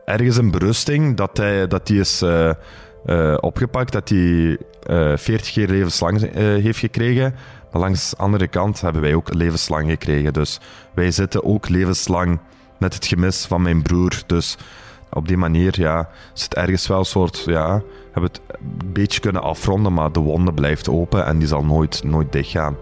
ergens 0.05 0.37
een 0.37 0.51
berusting 0.51 1.17
dat 1.17 1.37
hij 1.37 1.67
dat 1.67 1.87
die 1.87 1.99
is 1.99 2.23
opgepakt, 3.39 3.91
dat 3.91 4.09
hij 4.09 4.57
eh 4.83 5.17
40 5.17 5.51
keer 5.51 5.67
levenslang 5.67 6.33
heeft 6.33 6.79
gekregen. 6.79 7.35
Langs 7.77 8.09
de 8.09 8.17
andere 8.17 8.47
kant 8.47 8.81
hebben 8.81 9.01
wij 9.01 9.13
ook 9.13 9.33
levenslang 9.33 9.89
gekregen. 9.89 10.33
Dus 10.33 10.59
wij 10.93 11.11
zitten 11.11 11.43
ook 11.43 11.69
levenslang 11.69 12.39
met 12.77 12.93
het 12.93 13.05
gemis 13.05 13.45
van 13.45 13.61
mijn 13.61 13.81
broer. 13.81 14.21
Dus 14.25 14.57
op 15.09 15.27
die 15.27 15.37
manier 15.37 15.79
ja, 15.79 16.09
het 16.33 16.53
ergens 16.53 16.87
wel 16.87 16.99
een 16.99 17.05
soort. 17.05 17.43
Ja, 17.45 17.81
hebben 18.11 18.31
het 18.31 18.41
beetje 18.93 19.19
kunnen 19.19 19.41
afronden, 19.41 19.93
maar 19.93 20.11
de 20.11 20.19
wonde 20.19 20.53
blijft 20.53 20.89
open 20.89 21.25
en 21.25 21.39
die 21.39 21.47
zal 21.47 21.63
nooit, 21.63 22.03
nooit 22.03 22.31
dichtgaan. 22.31 22.75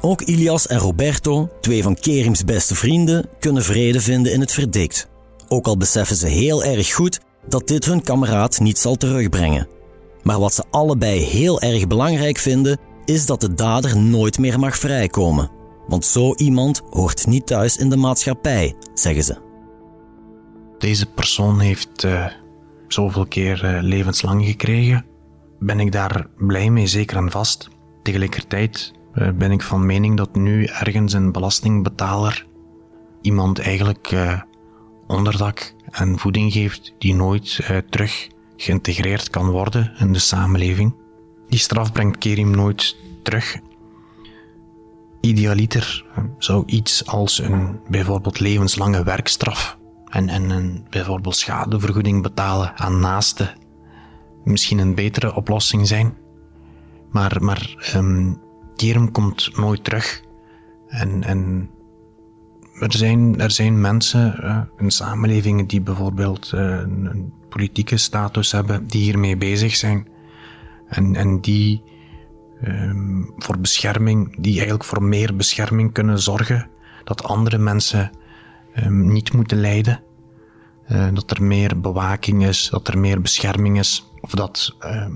Ook 0.00 0.22
Ilias 0.22 0.66
en 0.66 0.78
Roberto, 0.78 1.48
twee 1.60 1.82
van 1.82 1.94
Kerims 1.94 2.44
beste 2.44 2.74
vrienden, 2.74 3.28
kunnen 3.38 3.62
vrede 3.62 4.00
vinden 4.00 4.32
in 4.32 4.40
het 4.40 4.52
verdikt. 4.52 5.08
Ook 5.48 5.66
al 5.66 5.76
beseffen 5.76 6.16
ze 6.16 6.26
heel 6.26 6.64
erg 6.64 6.94
goed 6.94 7.20
dat 7.48 7.68
dit 7.68 7.84
hun 7.84 8.02
kameraad 8.02 8.60
niet 8.60 8.78
zal 8.78 8.96
terugbrengen. 8.96 9.75
Maar 10.26 10.38
wat 10.38 10.54
ze 10.54 10.64
allebei 10.70 11.20
heel 11.20 11.60
erg 11.60 11.86
belangrijk 11.86 12.38
vinden, 12.38 12.78
is 13.04 13.26
dat 13.26 13.40
de 13.40 13.54
dader 13.54 13.98
nooit 13.98 14.38
meer 14.38 14.58
mag 14.58 14.76
vrijkomen. 14.76 15.50
Want 15.88 16.04
zo 16.04 16.34
iemand 16.34 16.82
hoort 16.90 17.26
niet 17.26 17.46
thuis 17.46 17.76
in 17.76 17.88
de 17.88 17.96
maatschappij, 17.96 18.74
zeggen 18.94 19.24
ze. 19.24 19.36
Deze 20.78 21.06
persoon 21.06 21.60
heeft 21.60 22.04
eh, 22.04 22.26
zoveel 22.88 23.26
keer 23.26 23.64
eh, 23.64 23.82
levenslang 23.82 24.46
gekregen. 24.46 25.04
Ben 25.58 25.80
ik 25.80 25.92
daar 25.92 26.26
blij 26.36 26.70
mee, 26.70 26.86
zeker 26.86 27.16
en 27.16 27.30
vast. 27.30 27.68
Tegelijkertijd 28.02 28.92
eh, 29.12 29.28
ben 29.30 29.50
ik 29.50 29.62
van 29.62 29.86
mening 29.86 30.16
dat 30.16 30.34
nu 30.34 30.64
ergens 30.64 31.12
een 31.12 31.32
belastingbetaler 31.32 32.46
iemand 33.20 33.58
eigenlijk 33.58 34.14
onderdak 35.06 35.74
en 35.90 36.18
voeding 36.18 36.52
geeft 36.52 36.94
die 36.98 37.14
nooit 37.14 37.60
terug 37.90 38.28
geïntegreerd 38.56 39.30
kan 39.30 39.50
worden 39.50 39.92
in 39.98 40.12
de 40.12 40.18
samenleving. 40.18 40.94
Die 41.48 41.58
straf 41.58 41.92
brengt 41.92 42.18
Kerim 42.18 42.50
nooit 42.50 42.96
terug. 43.22 43.56
Idealiter 45.20 46.04
zou 46.38 46.62
iets 46.66 47.06
als 47.06 47.38
een 47.38 47.80
bijvoorbeeld 47.88 48.40
levenslange 48.40 49.04
werkstraf 49.04 49.78
en, 50.06 50.28
en 50.28 50.50
een 50.50 50.86
bijvoorbeeld 50.90 51.36
schadevergoeding 51.36 52.22
betalen 52.22 52.78
aan 52.78 53.00
naasten 53.00 53.54
misschien 54.46 54.78
een 54.78 54.94
betere 54.94 55.34
oplossing 55.34 55.86
zijn. 55.86 56.14
Maar, 57.10 57.36
maar 57.42 57.88
Kerem 58.76 59.12
komt 59.12 59.56
nooit 59.56 59.84
terug. 59.84 60.22
En, 60.88 61.22
en 61.22 61.70
er, 62.80 62.92
zijn, 62.92 63.40
er 63.40 63.50
zijn 63.50 63.80
mensen 63.80 64.42
eh, 64.42 64.60
in 64.76 64.90
samenlevingen 64.90 65.66
die 65.66 65.80
bijvoorbeeld 65.80 66.52
eh, 66.52 66.60
een 66.60 67.32
politieke 67.56 67.96
status 67.96 68.52
hebben, 68.52 68.86
die 68.86 69.02
hiermee 69.02 69.36
bezig 69.36 69.76
zijn. 69.76 70.06
En, 70.88 71.14
en 71.14 71.40
die 71.40 71.82
ehm, 72.62 73.22
voor 73.36 73.58
bescherming, 73.58 74.36
die 74.38 74.52
eigenlijk 74.52 74.84
voor 74.84 75.02
meer 75.02 75.36
bescherming 75.36 75.92
kunnen 75.92 76.18
zorgen. 76.18 76.68
Dat 77.04 77.22
andere 77.22 77.58
mensen 77.58 78.10
ehm, 78.74 79.12
niet 79.12 79.32
moeten 79.32 79.60
lijden. 79.60 80.02
Eh, 80.86 81.08
dat 81.12 81.30
er 81.30 81.42
meer 81.42 81.80
bewaking 81.80 82.46
is, 82.46 82.68
dat 82.70 82.88
er 82.88 82.98
meer 82.98 83.20
bescherming 83.20 83.78
is. 83.78 84.12
Of 84.20 84.30
dat 84.30 84.76
eh, 84.78 85.06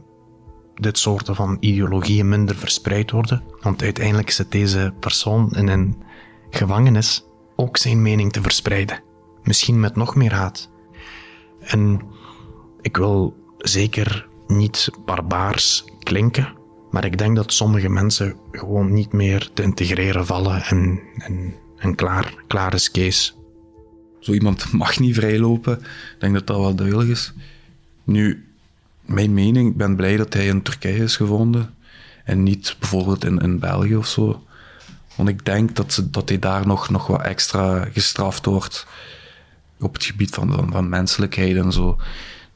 dit 0.75 0.99
soorten 0.99 1.35
van 1.35 1.57
ideologieën 1.61 2.29
minder 2.29 2.57
verspreid 2.57 3.11
worden. 3.11 3.43
Want 3.61 3.83
uiteindelijk 3.83 4.31
zit 4.31 4.53
deze 4.53 4.95
persoon 5.01 5.53
in 5.53 5.69
een 5.69 6.03
gevangenis 6.51 7.25
ook 7.57 7.77
zijn 7.77 8.03
mening 8.03 8.33
te 8.33 8.43
verspreiden. 8.43 9.03
Misschien 9.43 9.81
met 9.81 9.97
nog 9.97 10.15
meer 10.15 10.33
haat. 10.33 10.71
En 11.61 12.01
ik 12.81 12.97
wil 12.97 13.37
zeker 13.59 14.29
niet 14.47 14.91
barbaars 15.05 15.85
klinken, 15.99 16.53
maar 16.91 17.05
ik 17.05 17.19
denk 17.19 17.37
dat 17.37 17.53
sommige 17.53 17.89
mensen 17.89 18.37
gewoon 18.53 18.93
niet 18.93 19.13
meer 19.13 19.51
te 19.55 19.63
integreren 19.63 20.27
vallen 20.27 20.63
en, 20.63 21.01
en, 21.19 21.55
en 21.77 21.95
klaar, 21.95 22.35
klaar 22.47 22.75
is 22.75 22.91
Kees. 22.91 23.35
Zo 24.21 24.33
iemand 24.33 24.73
mag 24.73 24.99
niet 24.99 25.15
vrijlopen. 25.15 25.79
Ik 25.79 26.17
denk 26.19 26.35
dat 26.35 26.47
dat 26.47 26.57
wel 26.57 26.75
duidelijk 26.75 27.11
is. 27.11 27.33
Nu, 28.05 28.47
mijn 29.05 29.35
mening, 29.35 29.71
ik 29.71 29.77
ben 29.77 29.97
blij 29.97 30.17
dat 30.17 30.33
hij 30.33 30.47
in 30.47 30.63
Turkije 30.63 31.03
is 31.03 31.17
gevonden. 31.17 31.75
En 32.25 32.43
niet 32.43 32.77
bijvoorbeeld 32.79 33.25
in, 33.25 33.59
België 33.59 33.97
of 33.97 34.07
zo. 34.07 34.45
Want 35.17 35.29
ik 35.29 35.45
denk 35.45 35.77
dat, 35.77 35.93
ze, 35.93 36.11
dat 36.11 36.29
hij 36.29 36.39
daar 36.39 36.67
nog, 36.67 36.91
nog 36.91 37.07
wat 37.07 37.23
extra 37.23 37.85
gestraft 37.93 38.45
wordt. 38.45 38.87
Op 39.81 39.95
het 39.95 40.05
gebied 40.05 40.31
van, 40.31 40.53
van, 40.53 40.73
van 40.73 40.89
menselijkheid 40.89 41.57
en 41.57 41.73
zo. 41.73 41.97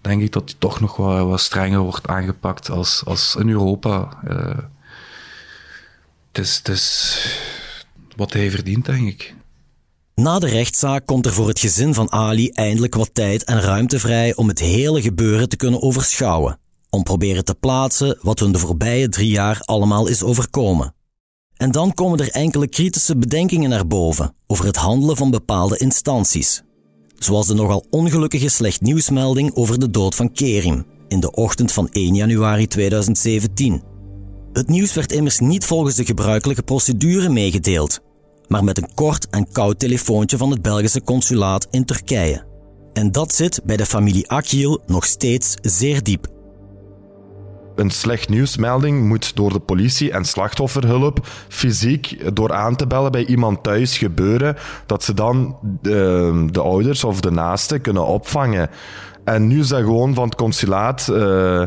Denk 0.05 0.23
ik 0.23 0.33
dat 0.33 0.43
hij 0.45 0.55
toch 0.59 0.81
nog 0.81 0.97
wat, 0.97 1.41
strenger 1.41 1.79
wordt 1.79 2.07
aangepakt 2.07 2.71
als, 2.71 3.03
als 3.05 3.37
in 3.39 3.49
Europa. 3.49 4.09
Eh, 4.25 4.59
het, 6.33 6.45
is, 6.45 6.57
het 6.57 6.69
is 6.69 7.19
wat 8.17 8.33
hij 8.33 8.51
verdient, 8.51 8.85
denk 8.87 9.09
ik. 9.09 9.35
Na 10.15 10.39
de 10.39 10.47
rechtszaak 10.47 11.07
komt 11.07 11.27
er 11.27 11.33
voor 11.33 11.49
het 11.49 11.59
gezin 11.59 11.95
van 11.95 12.13
Ali 12.13 12.49
eindelijk 12.49 12.95
wat 12.95 13.15
tijd 13.15 13.45
en 13.45 13.61
ruimte 13.61 13.99
vrij 13.99 14.37
om 14.37 14.49
het 14.49 14.59
hele 14.59 15.03
gebeuren 15.03 15.49
te 15.49 15.57
kunnen 15.57 15.83
overschouwen. 15.83 16.59
Om 16.91 17.03
proberen 17.03 17.45
te 17.45 17.55
plaatsen 17.55 18.19
wat 18.21 18.39
hun 18.39 18.53
de 18.53 18.59
voorbije 18.59 19.09
drie 19.09 19.31
jaar 19.31 19.61
allemaal 19.65 20.07
is 20.07 20.23
overkomen. 20.23 20.95
En 21.57 21.71
dan 21.71 21.95
komen 21.95 22.19
er 22.19 22.31
enkele 22.31 22.69
kritische 22.69 23.17
bedenkingen 23.17 23.71
naar 23.71 23.87
boven 23.87 24.35
over 24.47 24.65
het 24.65 24.77
handelen 24.77 25.17
van 25.17 25.31
bepaalde 25.31 25.77
instanties. 25.79 26.63
Zoals 27.19 27.47
de 27.47 27.55
nogal 27.55 27.87
ongelukkige 27.91 28.49
slecht 28.49 28.81
nieuwsmelding 28.81 29.55
over 29.55 29.79
de 29.79 29.91
dood 29.91 30.15
van 30.15 30.33
Kerim 30.33 30.87
in 31.09 31.21
de 31.21 31.31
ochtend 31.31 31.73
van 31.73 31.89
1 31.89 32.15
januari 32.15 32.67
2017. 32.67 33.83
Het 34.53 34.69
nieuws 34.69 34.95
werd 34.95 35.13
immers 35.13 35.39
niet 35.39 35.65
volgens 35.65 35.95
de 35.95 36.05
gebruikelijke 36.05 36.63
procedure 36.63 37.29
meegedeeld, 37.29 38.01
maar 38.49 38.65
met 38.65 38.79
een 38.79 38.95
kort 38.95 39.29
en 39.31 39.53
koud 39.53 39.79
telefoontje 39.79 40.37
van 40.37 40.51
het 40.51 40.63
Belgische 40.63 41.03
consulaat 41.03 41.67
in 41.71 41.85
Turkije. 41.85 42.45
En 42.93 43.13
dat 43.13 43.35
zit 43.35 43.61
bij 43.65 43.77
de 43.77 43.87
familie 43.87 44.29
Akil 44.29 44.83
nog 44.87 45.05
steeds 45.05 45.55
zeer 45.63 46.03
diep. 46.03 46.34
Een 47.75 47.91
slecht 47.91 48.29
nieuwsmelding 48.29 49.09
moet 49.09 49.37
door 49.37 49.53
de 49.53 49.61
politie 49.61 50.11
en 50.11 50.25
slachtofferhulp 50.25 51.27
fysiek 51.49 52.35
door 52.37 52.53
aan 52.53 52.77
te 52.77 52.87
bellen 52.87 53.13
bij 53.13 53.27
iemand 53.27 53.63
thuis 53.63 53.99
gebeuren, 53.99 54.57
dat 54.87 55.05
ze 55.05 55.15
dan 55.15 55.59
de, 55.83 56.47
de 56.51 56.61
ouders 56.61 57.05
of 57.05 57.21
de 57.21 57.31
naasten 57.31 57.81
kunnen 57.81 58.07
opvangen. 58.07 58.71
En 59.25 59.47
nu 59.47 59.59
is 59.59 59.69
dat 59.69 59.81
gewoon 59.81 60.15
van 60.15 60.25
het 60.25 60.35
consulaat 60.35 61.09
uh, 61.11 61.63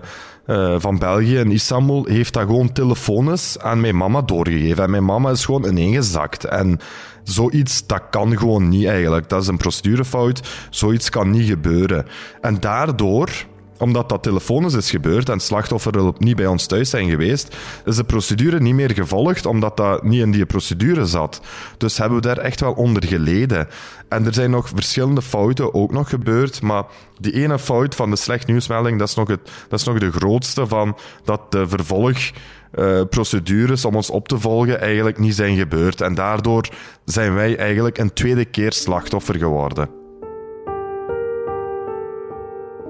uh, 0.47 0.75
van 0.77 0.99
België 0.99 1.37
in 1.37 1.51
Istanbul, 1.51 2.05
heeft 2.05 2.33
dat 2.33 2.45
gewoon 2.45 2.71
telefonisch 2.71 3.59
aan 3.59 3.79
mijn 3.79 3.97
mama 3.97 4.21
doorgegeven. 4.21 4.83
En 4.83 4.89
mijn 4.89 5.05
mama 5.05 5.29
is 5.29 5.45
gewoon 5.45 5.65
ineengezakt. 5.65 6.45
En 6.45 6.79
zoiets, 7.23 7.87
dat 7.87 8.01
kan 8.09 8.37
gewoon 8.37 8.69
niet 8.69 8.85
eigenlijk. 8.85 9.29
Dat 9.29 9.41
is 9.41 9.47
een 9.47 9.57
procedurefout. 9.57 10.47
Zoiets 10.69 11.09
kan 11.09 11.29
niet 11.29 11.47
gebeuren. 11.47 12.05
En 12.41 12.59
daardoor 12.59 13.29
omdat 13.77 14.09
dat 14.09 14.23
telefonisch 14.23 14.73
is 14.73 14.89
gebeurd 14.89 15.29
en 15.29 15.39
slachtofferhulp 15.39 16.19
niet 16.19 16.35
bij 16.35 16.47
ons 16.47 16.65
thuis 16.65 16.89
zijn 16.89 17.09
geweest, 17.09 17.55
is 17.85 17.95
de 17.95 18.03
procedure 18.03 18.59
niet 18.59 18.73
meer 18.73 18.93
gevolgd, 18.93 19.45
omdat 19.45 19.77
dat 19.77 20.03
niet 20.03 20.21
in 20.21 20.31
die 20.31 20.45
procedure 20.45 21.05
zat. 21.05 21.41
Dus 21.77 21.97
hebben 21.97 22.17
we 22.17 22.27
daar 22.27 22.37
echt 22.37 22.59
wel 22.59 22.73
onder 22.73 23.05
geleden. 23.05 23.67
En 24.09 24.25
er 24.25 24.33
zijn 24.33 24.49
nog 24.49 24.69
verschillende 24.69 25.21
fouten 25.21 25.73
ook 25.73 25.91
nog 25.91 26.09
gebeurd, 26.09 26.61
maar 26.61 26.83
die 27.19 27.33
ene 27.33 27.59
fout 27.59 27.95
van 27.95 28.09
de 28.09 28.15
slecht 28.15 28.47
nieuwsmelding, 28.47 28.99
dat 28.99 29.07
is 29.07 29.15
nog, 29.15 29.27
het, 29.27 29.51
dat 29.69 29.79
is 29.79 29.85
nog 29.85 29.97
de 29.97 30.11
grootste 30.11 30.67
van 30.67 30.97
dat 31.23 31.51
de 31.51 31.67
vervolgprocedures 31.67 33.85
om 33.85 33.95
ons 33.95 34.09
op 34.09 34.27
te 34.27 34.39
volgen 34.39 34.81
eigenlijk 34.81 35.19
niet 35.19 35.35
zijn 35.35 35.57
gebeurd. 35.57 36.01
En 36.01 36.15
daardoor 36.15 36.67
zijn 37.05 37.33
wij 37.33 37.57
eigenlijk 37.57 37.97
een 37.97 38.13
tweede 38.13 38.45
keer 38.45 38.73
slachtoffer 38.73 39.37
geworden. 39.37 39.96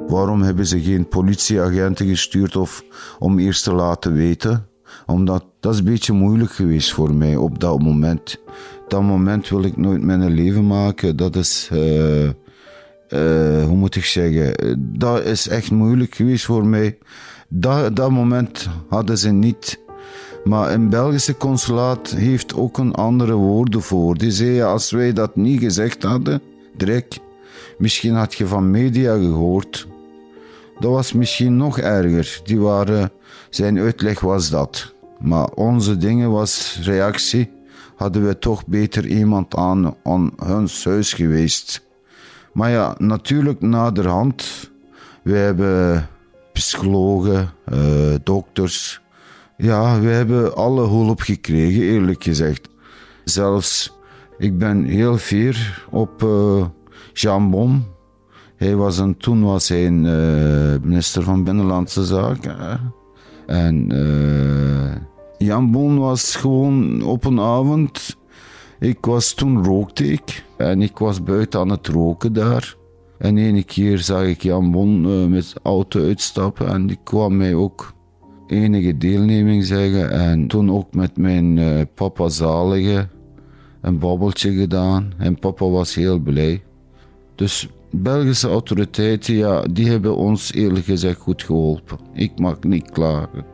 Waarom 0.08 0.42
hebben 0.42 0.66
ze 0.66 0.82
geen 0.82 1.08
politieagenten 1.08 2.08
gestuurd 2.08 2.56
of 2.56 2.84
om 3.20 3.40
eerst 3.40 3.64
te 3.64 3.74
laten 3.74 4.14
weten? 4.14 4.68
Omdat 5.06 5.46
dat 5.60 5.74
is 5.74 5.80
een 5.80 5.86
beetje 5.86 6.14
moeilijk 6.14 6.52
geweest 6.52 6.94
voor 6.94 7.14
mij 7.14 7.36
op 7.36 7.60
dat 7.60 7.82
moment. 7.82 8.40
Dat 8.88 9.02
moment 9.02 9.50
wil 9.50 9.64
ik 9.64 9.78
nooit 9.78 10.02
mijn 10.02 10.34
leven 10.34 10.68
maken. 10.68 11.16
Dat 11.16 11.36
is, 11.36 11.70
uh, 11.74 12.24
uh, 12.24 12.32
hoe 13.66 13.76
moet 13.76 13.96
ik 13.96 14.06
zeggen, 14.06 14.56
dat 15.00 15.24
is 15.24 15.48
echt 15.48 15.72
moeilijk 15.72 16.16
geweest 16.16 16.46
voor 16.46 16.66
mij. 16.66 16.98
Dat, 17.50 17.96
dat 17.96 18.12
moment 18.12 18.70
hadden 18.90 19.18
ze 19.18 19.30
niet. 19.30 19.80
Maar 20.44 20.74
een 20.74 20.90
Belgische 20.90 21.38
consulaat 21.38 22.10
heeft 22.10 22.56
ook 22.56 22.78
een 22.78 22.94
andere 22.94 23.34
woorden 23.34 23.82
voor. 23.82 24.18
Die 24.18 24.32
zei, 24.32 24.62
als 24.62 24.92
wij 24.92 25.14
dat 25.14 25.36
niet 25.36 25.60
gezegd 25.60 26.04
hadden, 26.04 26.42
direct, 26.78 27.20
misschien 27.78 28.14
had 28.14 28.34
je 28.34 28.48
van 28.48 28.72
media 28.72 29.18
gehoord 29.18 29.88
dat 30.80 30.92
was 30.92 31.14
misschien 31.14 31.58
nog 31.58 31.80
erger. 31.80 32.42
Die 32.44 32.60
waren, 32.60 33.12
zijn 33.50 33.80
uitleg 33.80 34.20
was 34.20 34.50
dat. 34.50 34.94
Maar 35.20 35.48
onze 35.48 35.98
dingen 35.98 36.32
was 36.32 36.80
reactie. 36.84 37.52
Hadden 37.96 38.28
we 38.28 38.40
toch 38.40 38.66
beter 38.66 39.06
iemand 39.06 39.56
aan, 39.56 39.96
hun 40.44 40.70
huis 40.84 41.14
geweest. 41.14 41.86
Maar 42.54 42.70
ja, 42.70 42.96
natuurlijk 42.98 43.62
naderhand. 43.62 44.72
We 45.24 45.36
hebben 45.36 46.10
psychologen, 46.54 47.50
uh, 47.74 48.16
dokters. 48.24 49.02
Ja, 49.58 50.00
we 50.00 50.08
hebben 50.08 50.56
alle 50.56 50.88
hulp 50.88 51.22
gekregen, 51.22 51.82
eerlijk 51.82 52.24
gezegd. 52.24 52.70
Zelfs, 53.24 53.94
ik 54.38 54.58
ben 54.58 54.84
heel 54.84 55.18
fier 55.18 55.86
op 55.90 56.24
uh, 56.24 56.66
Jean 57.14 57.50
Bon, 57.50 57.86
hij 58.58 58.76
was 58.76 58.98
een, 58.98 59.18
toen 59.18 59.44
was 59.44 59.70
hij 59.70 59.90
uh, 59.90 60.80
minister 60.82 61.24
van 61.24 61.44
Binnenlandse 61.44 62.06
Zaken. 62.06 62.94
En 63.46 63.94
uh, 63.94 64.96
Jan 65.38 65.72
Bon 65.72 65.98
was 65.98 66.36
gewoon 66.36 67.02
op 67.02 67.26
een 67.26 67.40
avond. 67.40 68.18
Ik 68.80 69.06
was 69.06 69.34
toen 69.34 69.64
rookte 69.64 70.12
ik. 70.12 70.46
En 70.58 70.82
ik 70.82 70.98
was 70.98 71.24
buiten 71.24 71.60
aan 71.60 71.70
het 71.70 71.88
roken 71.88 72.34
daar. 72.34 72.76
En 73.18 73.38
ene 73.38 73.64
keer 73.64 73.98
zag 73.98 74.24
ik 74.24 74.42
Jan 74.42 74.72
Bon 74.72 75.06
uh, 75.06 75.26
met 75.26 75.52
de 75.54 75.60
auto 75.64 76.02
uitstappen. 76.02 76.68
En 76.68 76.88
die 76.88 77.00
kwam 77.04 77.38
mij 77.38 77.54
ook 77.54 77.94
enige 78.48 78.98
deelneming 78.98 79.66
zeggen. 79.66 80.12
En 80.12 80.48
toen 80.48 80.72
ook 80.72 80.94
met 80.94 81.18
mijn 81.18 81.60
papa 81.94 82.30
Zalige 82.30 83.08
een 83.82 84.00
babbeltje 84.00 84.54
gedaan. 84.54 85.14
En 85.18 85.40
papa 85.40 85.66
was 85.66 85.96
heel 85.96 86.20
blij. 86.20 86.64
Dus 87.36 87.70
Belgische 88.02 88.48
autoriteiten, 88.48 89.36
ja, 89.36 89.62
die 89.62 89.90
hebben 89.90 90.16
ons 90.16 90.54
eerlijk 90.54 90.86
gezegd 90.86 91.20
goed 91.20 91.44
geholpen. 91.44 91.98
Ik 92.14 92.40
mag 92.40 92.60
niet 92.60 92.92
klagen. 92.92 93.46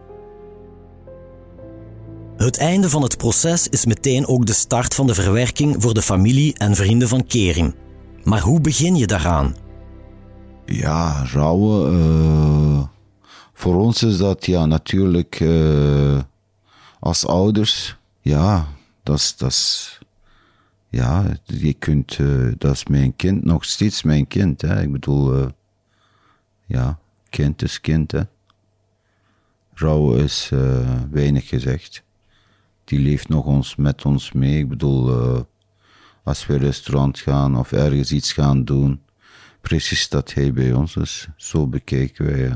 Het 2.37 2.57
einde 2.57 2.89
van 2.89 3.01
het 3.01 3.17
proces 3.17 3.67
is 3.67 3.85
meteen 3.85 4.27
ook 4.27 4.45
de 4.45 4.53
start 4.53 4.95
van 4.95 5.07
de 5.07 5.13
verwerking 5.13 5.75
voor 5.79 5.93
de 5.93 6.01
familie 6.01 6.57
en 6.57 6.75
vrienden 6.75 7.07
van 7.07 7.25
Kerim. 7.25 7.73
Maar 8.23 8.39
hoe 8.41 8.61
begin 8.61 8.95
je 8.95 9.07
daaraan? 9.07 9.55
Ja, 10.65 11.25
rouwen. 11.33 11.93
Uh, 11.93 12.83
voor 13.53 13.75
ons 13.75 14.03
is 14.03 14.17
dat 14.17 14.45
ja 14.45 14.65
natuurlijk 14.65 15.39
uh, 15.39 16.19
als 16.99 17.25
ouders. 17.25 17.97
Ja, 18.21 18.67
dat 19.03 19.35
is 19.47 19.99
ja, 20.93 21.25
je 21.45 21.73
kunt, 21.73 22.17
uh, 22.17 22.51
dat 22.57 22.71
is 22.71 22.85
mijn 22.85 23.15
kind, 23.15 23.43
nog 23.43 23.65
steeds 23.65 24.03
mijn 24.03 24.27
kind. 24.27 24.61
Hè. 24.61 24.81
Ik 24.81 24.91
bedoel, 24.91 25.39
uh, 25.39 25.45
ja, 26.65 26.99
kind 27.29 27.61
is 27.61 27.81
kind. 27.81 28.11
Hè. 28.11 28.21
Rouw 29.73 30.13
is 30.15 30.49
uh, 30.53 31.01
weinig 31.11 31.47
gezegd. 31.47 32.03
Die 32.83 32.99
leeft 32.99 33.29
nog 33.29 33.45
ons, 33.45 33.75
met 33.75 34.05
ons 34.05 34.31
mee. 34.31 34.57
Ik 34.57 34.69
bedoel, 34.69 35.45
als 36.23 36.45
we 36.45 36.57
restaurant 36.57 37.19
gaan 37.19 37.57
of 37.57 37.71
ergens 37.71 38.11
iets 38.11 38.33
gaan 38.33 38.63
doen, 38.63 39.01
precies 39.61 40.09
dat 40.09 40.33
hij 40.33 40.53
bij 40.53 40.73
ons 40.73 40.95
is. 40.95 41.27
Zo 41.35 41.67
bekijken 41.67 42.25
wij. 42.25 42.51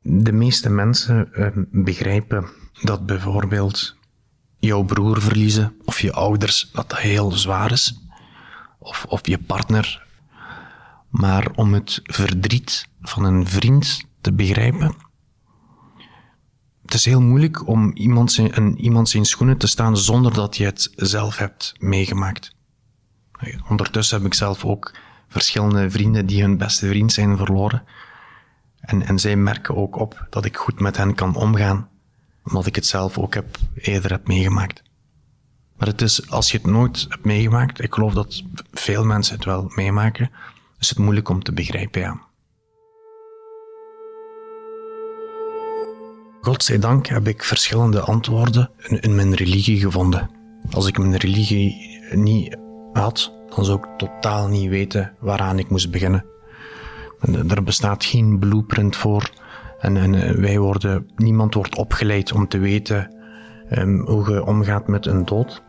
De 0.00 0.32
meeste 0.32 0.70
mensen 0.70 1.28
begrijpen 1.70 2.46
dat 2.82 3.06
bijvoorbeeld 3.06 3.96
jouw 4.64 4.82
broer 4.82 5.22
verliezen 5.22 5.76
of 5.84 6.00
je 6.00 6.12
ouders, 6.12 6.70
dat 6.72 6.98
heel 6.98 7.32
zwaar 7.32 7.72
is. 7.72 7.98
Of, 8.78 9.04
of 9.08 9.26
je 9.26 9.38
partner. 9.38 10.06
Maar 11.08 11.50
om 11.54 11.74
het 11.74 12.00
verdriet 12.02 12.88
van 13.00 13.24
een 13.24 13.46
vriend 13.46 14.04
te 14.20 14.32
begrijpen, 14.32 14.94
het 16.82 16.94
is 16.94 17.04
heel 17.04 17.20
moeilijk 17.20 17.68
om 17.68 17.92
iemand 17.92 18.32
zijn, 18.32 18.56
een, 18.56 18.78
iemand 18.80 19.08
zijn 19.08 19.24
schoenen 19.24 19.58
te 19.58 19.66
staan 19.66 19.96
zonder 19.96 20.34
dat 20.34 20.56
je 20.56 20.64
het 20.64 20.92
zelf 20.96 21.36
hebt 21.36 21.74
meegemaakt. 21.78 22.52
Ondertussen 23.68 24.16
heb 24.16 24.26
ik 24.26 24.34
zelf 24.34 24.64
ook 24.64 24.94
verschillende 25.28 25.90
vrienden 25.90 26.26
die 26.26 26.42
hun 26.42 26.56
beste 26.56 26.88
vriend 26.88 27.12
zijn 27.12 27.36
verloren. 27.36 27.82
En, 28.80 29.06
en 29.06 29.18
zij 29.18 29.36
merken 29.36 29.76
ook 29.76 29.96
op 29.96 30.26
dat 30.30 30.44
ik 30.44 30.56
goed 30.56 30.80
met 30.80 30.96
hen 30.96 31.14
kan 31.14 31.34
omgaan 31.34 31.88
omdat 32.44 32.66
ik 32.66 32.74
het 32.74 32.86
zelf 32.86 33.18
ook 33.18 33.34
heb, 33.34 33.58
eerder 33.74 34.10
heb 34.10 34.26
meegemaakt. 34.26 34.82
Maar 35.76 35.88
het 35.88 36.02
is, 36.02 36.30
als 36.30 36.50
je 36.50 36.56
het 36.56 36.66
nooit 36.66 37.06
hebt 37.08 37.24
meegemaakt, 37.24 37.82
ik 37.82 37.94
geloof 37.94 38.12
dat 38.12 38.42
veel 38.72 39.04
mensen 39.04 39.34
het 39.34 39.44
wel 39.44 39.72
meemaken, 39.74 40.30
is 40.78 40.88
het 40.88 40.98
moeilijk 40.98 41.28
om 41.28 41.42
te 41.42 41.52
begrijpen, 41.52 42.00
ja. 42.00 42.20
Godzijdank 46.40 47.06
heb 47.06 47.28
ik 47.28 47.42
verschillende 47.42 48.00
antwoorden 48.00 48.70
in, 48.82 49.00
in 49.00 49.14
mijn 49.14 49.34
religie 49.34 49.80
gevonden. 49.80 50.30
Als 50.70 50.86
ik 50.86 50.98
mijn 50.98 51.16
religie 51.16 51.98
niet 52.12 52.56
had, 52.92 53.32
dan 53.54 53.64
zou 53.64 53.78
ik 53.78 53.98
totaal 53.98 54.48
niet 54.48 54.68
weten 54.68 55.14
waaraan 55.18 55.58
ik 55.58 55.70
moest 55.70 55.90
beginnen. 55.90 56.24
Er 57.48 57.62
bestaat 57.62 58.04
geen 58.04 58.38
blueprint 58.38 58.96
voor 58.96 59.30
en, 59.84 59.96
en 59.96 60.14
eh, 60.14 60.30
wij 60.30 60.58
worden, 60.58 61.10
niemand 61.16 61.54
wordt 61.54 61.76
opgeleid 61.76 62.32
om 62.32 62.48
te 62.48 62.58
weten 62.58 63.14
um, 63.70 64.06
hoe 64.06 64.30
je 64.30 64.44
omgaat 64.44 64.88
met 64.88 65.06
een 65.06 65.24
dood. 65.24 65.62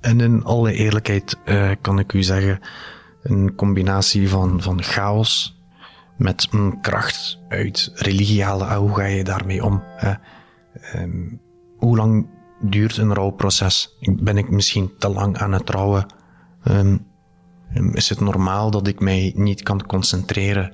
En 0.00 0.20
in 0.20 0.44
alle 0.44 0.72
eerlijkheid 0.72 1.38
uh, 1.44 1.70
kan 1.80 1.98
ik 1.98 2.12
u 2.12 2.22
zeggen, 2.22 2.60
een 3.22 3.54
combinatie 3.54 4.28
van, 4.28 4.62
van 4.62 4.82
chaos 4.82 5.60
met 6.16 6.48
een 6.50 6.80
kracht 6.80 7.38
uit 7.48 7.90
religiale, 7.94 8.74
hoe 8.74 8.94
ga 8.94 9.04
je 9.04 9.24
daarmee 9.24 9.64
om? 9.64 9.82
Um, 10.94 11.40
hoe 11.76 11.96
lang 11.96 12.26
duurt 12.60 12.96
een 12.96 13.14
rouwproces? 13.14 13.96
Ben 14.00 14.36
ik 14.36 14.50
misschien 14.50 14.92
te 14.98 15.08
lang 15.08 15.38
aan 15.38 15.52
het 15.52 15.70
rouwen? 15.70 16.06
Um, 16.64 17.06
is 17.92 18.08
het 18.08 18.20
normaal 18.20 18.70
dat 18.70 18.86
ik 18.86 19.00
mij 19.00 19.32
niet 19.36 19.62
kan 19.62 19.86
concentreren? 19.86 20.72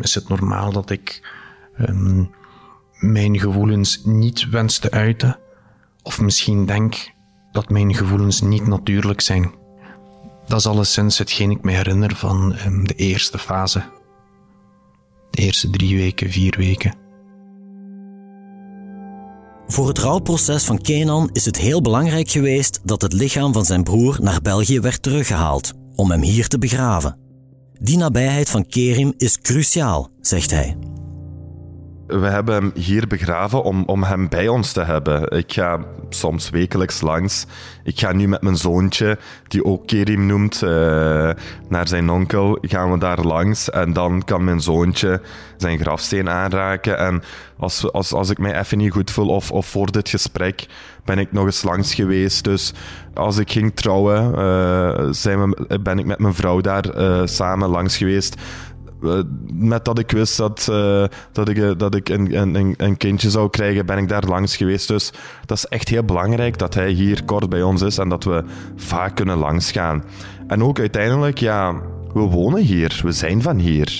is 0.00 0.14
het 0.14 0.28
normaal 0.28 0.72
dat 0.72 0.90
ik 0.90 1.22
um, 1.78 2.30
mijn 2.98 3.38
gevoelens 3.38 4.00
niet 4.04 4.48
wens 4.50 4.78
te 4.78 4.90
uiten, 4.90 5.38
of 6.02 6.20
misschien 6.20 6.66
denk 6.66 7.12
dat 7.52 7.70
mijn 7.70 7.94
gevoelens 7.94 8.40
niet 8.40 8.66
natuurlijk 8.66 9.20
zijn. 9.20 9.50
Dat 10.46 10.58
is 10.58 10.66
alleszins 10.66 11.18
hetgeen 11.18 11.50
ik 11.50 11.62
me 11.62 11.72
herinner 11.72 12.16
van 12.16 12.54
ehm, 12.54 12.84
de 12.84 12.94
eerste 12.94 13.38
fase. 13.38 13.82
De 15.30 15.42
eerste 15.42 15.70
drie 15.70 15.96
weken, 15.96 16.30
vier 16.30 16.54
weken. 16.58 16.94
Voor 19.66 19.88
het 19.88 19.98
rouwproces 19.98 20.64
van 20.64 20.80
Kenan 20.80 21.30
is 21.32 21.44
het 21.44 21.56
heel 21.56 21.80
belangrijk 21.80 22.30
geweest 22.30 22.80
dat 22.84 23.02
het 23.02 23.12
lichaam 23.12 23.52
van 23.52 23.64
zijn 23.64 23.82
broer 23.82 24.18
naar 24.20 24.40
België 24.42 24.80
werd 24.80 25.02
teruggehaald 25.02 25.72
om 25.94 26.10
hem 26.10 26.22
hier 26.22 26.48
te 26.48 26.58
begraven. 26.58 27.18
Die 27.80 27.96
nabijheid 27.96 28.50
van 28.50 28.66
Kerim 28.66 29.12
is 29.16 29.40
cruciaal, 29.40 30.10
zegt 30.20 30.50
hij 30.50 30.76
we 32.06 32.26
hebben 32.26 32.54
hem 32.54 32.70
hier 32.74 33.06
begraven 33.06 33.62
om, 33.62 33.82
om 33.86 34.02
hem 34.02 34.28
bij 34.28 34.48
ons 34.48 34.72
te 34.72 34.82
hebben. 34.82 35.30
Ik 35.30 35.52
ga 35.52 35.78
soms 36.08 36.50
wekelijks 36.50 37.00
langs. 37.00 37.46
Ik 37.84 37.98
ga 37.98 38.12
nu 38.12 38.28
met 38.28 38.42
mijn 38.42 38.56
zoontje, 38.56 39.18
die 39.48 39.64
ook 39.64 39.86
Kerim 39.86 40.26
noemt, 40.26 40.62
uh, 40.62 40.70
naar 41.68 41.88
zijn 41.88 42.10
onkel. 42.10 42.58
Gaan 42.60 42.92
we 42.92 42.98
daar 42.98 43.20
langs 43.20 43.70
en 43.70 43.92
dan 43.92 44.22
kan 44.24 44.44
mijn 44.44 44.60
zoontje 44.60 45.20
zijn 45.56 45.78
grafsteen 45.78 46.28
aanraken. 46.28 46.98
En 46.98 47.22
als, 47.56 47.92
als, 47.92 48.12
als 48.12 48.30
ik 48.30 48.38
mij 48.38 48.58
even 48.58 48.78
niet 48.78 48.92
goed 48.92 49.10
voel 49.10 49.28
of, 49.28 49.50
of 49.50 49.66
voor 49.66 49.92
dit 49.92 50.08
gesprek 50.08 50.66
ben 51.04 51.18
ik 51.18 51.32
nog 51.32 51.44
eens 51.44 51.62
langs 51.62 51.94
geweest. 51.94 52.44
Dus 52.44 52.72
als 53.14 53.38
ik 53.38 53.50
ging 53.50 53.74
trouwen, 53.74 54.34
uh, 54.38 55.06
zijn 55.10 55.50
we, 55.50 55.78
ben 55.80 55.98
ik 55.98 56.06
met 56.06 56.18
mijn 56.18 56.34
vrouw 56.34 56.60
daar 56.60 56.98
uh, 56.98 57.20
samen 57.24 57.68
langs 57.68 57.96
geweest. 57.96 58.36
Eh, 59.04 59.20
met 59.52 59.84
dat 59.84 59.98
ik 59.98 60.10
wist 60.10 60.36
dat, 60.36 60.68
uh, 60.70 61.04
dat 61.32 61.48
ik, 61.48 61.58
eh, 61.58 61.70
dat 61.76 61.94
ik 61.94 62.08
een, 62.08 62.34
een, 62.34 62.74
een 62.76 62.96
kindje 62.96 63.30
zou 63.30 63.50
krijgen, 63.50 63.86
ben 63.86 63.98
ik 63.98 64.08
daar 64.08 64.24
langs 64.24 64.56
geweest. 64.56 64.88
Dus 64.88 65.12
dat 65.46 65.56
is 65.56 65.66
echt 65.66 65.88
heel 65.88 66.04
belangrijk 66.04 66.58
dat 66.58 66.74
hij 66.74 66.90
hier 66.90 67.24
kort 67.24 67.48
bij 67.48 67.62
ons 67.62 67.82
is 67.82 67.98
en 67.98 68.08
dat 68.08 68.24
we 68.24 68.44
vaak 68.76 69.14
kunnen 69.14 69.38
langsgaan. 69.38 70.04
En 70.46 70.62
ook 70.62 70.78
uiteindelijk, 70.78 71.38
ja, 71.38 71.74
we 72.12 72.20
wonen 72.20 72.62
hier, 72.62 73.00
we 73.04 73.12
zijn 73.12 73.42
van 73.42 73.58
hier. 73.58 73.94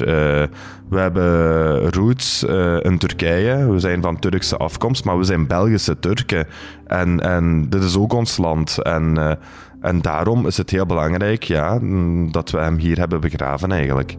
We 0.88 0.98
hebben 0.98 1.90
roots 1.90 2.42
in 2.80 2.98
Turkije, 2.98 3.70
we 3.70 3.78
zijn 3.78 4.02
van 4.02 4.18
Turkse 4.18 4.56
afkomst, 4.56 5.04
maar 5.04 5.18
we 5.18 5.24
zijn 5.24 5.46
Belgische 5.46 5.98
Turken. 5.98 6.46
En, 6.86 7.20
en 7.20 7.68
dit 7.68 7.82
is 7.82 7.96
ook 7.96 8.12
ons 8.12 8.36
land. 8.36 8.78
En, 8.82 9.38
en 9.80 10.02
daarom 10.02 10.46
is 10.46 10.56
het 10.56 10.70
heel 10.70 10.86
belangrijk 10.86 11.42
ja, 11.42 11.78
dat 12.30 12.50
we 12.50 12.58
hem 12.58 12.76
hier 12.76 12.98
hebben 12.98 13.20
begraven 13.20 13.72
eigenlijk. 13.72 14.16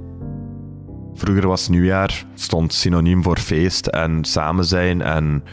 Vroeger 1.13 1.47
was 1.47 1.69
nieuwjaar, 1.69 2.25
stond 2.33 2.73
synoniem 2.73 3.23
voor 3.23 3.37
feest 3.37 3.87
en 3.87 4.25
samen 4.25 4.65
zijn. 4.65 5.01
En, 5.01 5.43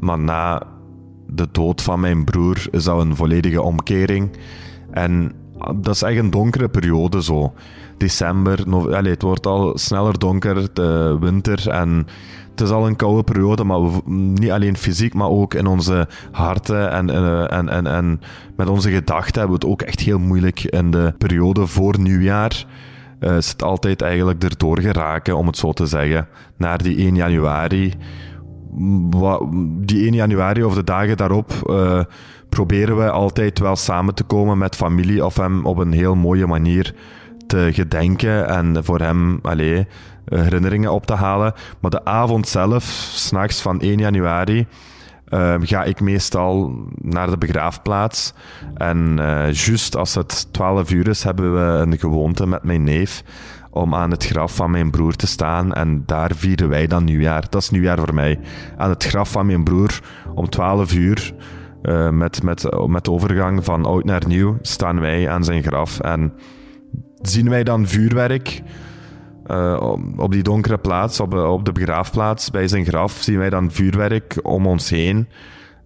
maar 0.00 0.18
na 0.18 0.62
de 1.26 1.48
dood 1.52 1.82
van 1.82 2.00
mijn 2.00 2.24
broer 2.24 2.66
is 2.70 2.84
dat 2.84 3.00
een 3.00 3.16
volledige 3.16 3.62
omkering. 3.62 4.30
En 4.90 5.32
dat 5.76 5.94
is 5.94 6.02
echt 6.02 6.18
een 6.18 6.30
donkere 6.30 6.68
periode 6.68 7.22
zo. 7.22 7.52
December, 7.96 8.68
no, 8.68 8.90
het 8.90 9.22
wordt 9.22 9.46
al 9.46 9.78
sneller 9.78 10.18
donker, 10.18 10.68
de 10.72 11.16
winter 11.20 11.68
en 11.68 12.06
het 12.50 12.60
is 12.60 12.70
al 12.70 12.86
een 12.86 12.96
koude 12.96 13.22
periode, 13.22 13.64
maar 13.64 13.80
niet 14.06 14.50
alleen 14.50 14.76
fysiek, 14.76 15.14
maar 15.14 15.28
ook 15.28 15.54
in 15.54 15.66
onze 15.66 16.08
harten 16.30 16.90
en, 16.90 17.10
en, 17.50 17.68
en, 17.68 17.86
en 17.86 18.20
met 18.56 18.68
onze 18.68 18.90
gedachten 18.90 19.40
hebben 19.40 19.60
we 19.60 19.66
het 19.66 19.72
ook 19.72 19.82
echt 19.82 20.00
heel 20.00 20.18
moeilijk 20.18 20.62
in 20.62 20.90
de 20.90 21.14
periode 21.18 21.66
voor 21.66 22.00
nieuwjaar 22.00 22.66
is 23.24 23.48
het 23.48 23.62
altijd 23.62 24.02
eigenlijk 24.02 24.44
erdoor 24.44 24.80
geraken, 24.80 25.36
om 25.36 25.46
het 25.46 25.56
zo 25.56 25.72
te 25.72 25.86
zeggen, 25.86 26.28
naar 26.56 26.82
die 26.82 26.96
1 26.96 27.14
januari. 27.14 27.92
Die 29.80 30.02
1 30.02 30.12
januari 30.12 30.64
of 30.64 30.74
de 30.74 30.84
dagen 30.84 31.16
daarop 31.16 31.52
uh, 31.66 32.00
proberen 32.48 32.96
we 32.96 33.10
altijd 33.10 33.58
wel 33.58 33.76
samen 33.76 34.14
te 34.14 34.24
komen 34.24 34.58
met 34.58 34.76
familie 34.76 35.24
of 35.24 35.36
hem 35.36 35.66
op 35.66 35.78
een 35.78 35.92
heel 35.92 36.14
mooie 36.14 36.46
manier 36.46 36.94
te 37.46 37.68
gedenken 37.72 38.48
en 38.48 38.84
voor 38.84 39.00
hem 39.00 39.38
allee, 39.42 39.86
herinneringen 40.24 40.92
op 40.92 41.06
te 41.06 41.14
halen. 41.14 41.52
Maar 41.80 41.90
de 41.90 42.04
avond 42.04 42.48
zelf, 42.48 42.84
s'nachts 43.14 43.62
van 43.62 43.80
1 43.80 43.98
januari, 43.98 44.66
uh, 45.28 45.54
ga 45.60 45.84
ik 45.84 46.00
meestal 46.00 46.72
naar 46.94 47.30
de 47.30 47.38
begraafplaats. 47.38 48.34
En 48.74 49.16
uh, 49.18 49.52
juist 49.52 49.96
als 49.96 50.14
het 50.14 50.52
12 50.52 50.90
uur 50.90 51.08
is, 51.08 51.22
hebben 51.22 51.54
we 51.54 51.60
een 51.60 51.98
gewoonte 51.98 52.46
met 52.46 52.62
mijn 52.62 52.84
neef 52.84 53.22
om 53.70 53.94
aan 53.94 54.10
het 54.10 54.26
graf 54.26 54.54
van 54.54 54.70
mijn 54.70 54.90
broer 54.90 55.16
te 55.16 55.26
staan. 55.26 55.72
En 55.72 56.02
daar 56.06 56.30
vieren 56.34 56.68
wij 56.68 56.86
dan 56.86 57.04
nieuwjaar. 57.04 57.46
Dat 57.50 57.62
is 57.62 57.70
nieuwjaar 57.70 57.98
voor 57.98 58.14
mij. 58.14 58.40
Aan 58.76 58.90
het 58.90 59.04
graf 59.04 59.30
van 59.30 59.46
mijn 59.46 59.64
broer 59.64 60.00
om 60.34 60.48
12 60.48 60.94
uur. 60.94 61.34
Uh, 61.82 62.10
met, 62.10 62.42
met, 62.42 62.66
met 62.86 63.08
overgang 63.08 63.64
van 63.64 63.84
oud 63.84 64.04
naar 64.04 64.22
nieuw 64.26 64.58
staan 64.60 65.00
wij 65.00 65.28
aan 65.28 65.44
zijn 65.44 65.62
graf 65.62 66.00
en 66.00 66.32
zien 67.20 67.48
wij 67.48 67.64
dan 67.64 67.86
vuurwerk 67.86 68.62
uh, 69.46 69.92
op 70.16 70.32
die 70.32 70.42
donkere 70.42 70.78
plaats, 70.78 71.20
op, 71.20 71.34
op 71.34 71.64
de 71.64 71.72
begraafplaats, 71.72 72.50
bij 72.50 72.68
zijn 72.68 72.84
graf, 72.84 73.12
zien 73.12 73.38
wij 73.38 73.50
dan 73.50 73.70
vuurwerk 73.70 74.38
om 74.42 74.66
ons 74.66 74.90
heen. 74.90 75.28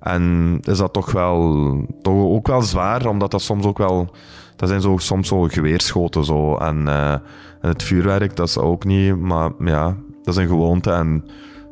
En 0.01 0.59
is 0.63 0.79
dat 0.79 0.93
toch 0.93 1.13
wel, 1.13 1.87
toch 2.03 2.25
ook 2.25 2.47
wel 2.47 2.63
zwaar, 2.63 3.07
omdat 3.07 3.31
dat 3.31 3.43
soms 3.43 3.67
ook 3.67 3.79
wel, 3.79 4.11
dat 4.57 4.69
zijn 4.69 4.81
zo, 4.81 4.97
soms 4.97 5.29
zo 5.29 5.43
geweerschoten 5.43 6.25
zo. 6.25 6.57
En, 6.57 6.89
en 6.89 7.23
het 7.61 7.83
vuurwerk, 7.83 8.37
dat 8.37 8.49
is 8.49 8.59
ook 8.59 8.85
niet, 8.85 9.17
maar 9.17 9.51
ja, 9.59 9.97
dat 10.23 10.37
is 10.37 10.43
een 10.43 10.49
gewoonte. 10.49 10.91
En 10.91 11.25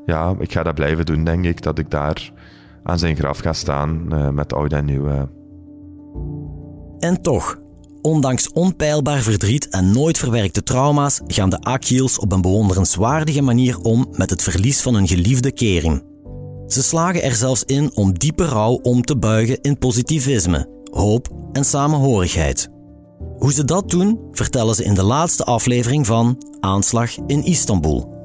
ja, 0.06 0.34
ik 0.38 0.52
ga 0.52 0.62
dat 0.62 0.74
blijven 0.74 1.06
doen, 1.06 1.24
denk 1.24 1.44
ik, 1.44 1.62
dat 1.62 1.78
ik 1.78 1.90
daar 1.90 2.32
aan 2.82 2.98
zijn 2.98 3.16
graf 3.16 3.38
ga 3.38 3.52
staan 3.52 4.06
uh, 4.12 4.28
met 4.28 4.54
oud 4.54 4.72
en 4.72 4.84
nieuw. 4.84 5.28
En 6.98 7.22
toch, 7.22 7.56
Ondanks 8.06 8.52
onpeilbaar 8.52 9.22
verdriet 9.22 9.68
en 9.68 9.90
nooit 9.90 10.18
verwerkte 10.18 10.62
trauma's 10.62 11.20
gaan 11.26 11.50
de 11.50 11.60
Akiels 11.60 12.18
op 12.18 12.32
een 12.32 12.40
bewonderenswaardige 12.40 13.42
manier 13.42 13.78
om 13.78 14.06
met 14.10 14.30
het 14.30 14.42
verlies 14.42 14.80
van 14.80 14.94
een 14.94 15.08
geliefde 15.08 15.52
kering. 15.52 16.04
Ze 16.66 16.82
slagen 16.82 17.22
er 17.22 17.34
zelfs 17.34 17.64
in 17.64 17.90
om 17.94 18.18
diepe 18.18 18.44
rouw 18.44 18.72
om 18.72 19.02
te 19.02 19.16
buigen 19.16 19.60
in 19.60 19.78
positivisme, 19.78 20.68
hoop 20.90 21.28
en 21.52 21.64
samenhorigheid. 21.64 22.68
Hoe 23.38 23.52
ze 23.52 23.64
dat 23.64 23.90
doen, 23.90 24.20
vertellen 24.32 24.74
ze 24.74 24.84
in 24.84 24.94
de 24.94 25.04
laatste 25.04 25.44
aflevering 25.44 26.06
van 26.06 26.42
Aanslag 26.60 27.16
in 27.26 27.44
Istanbul. 27.44 28.15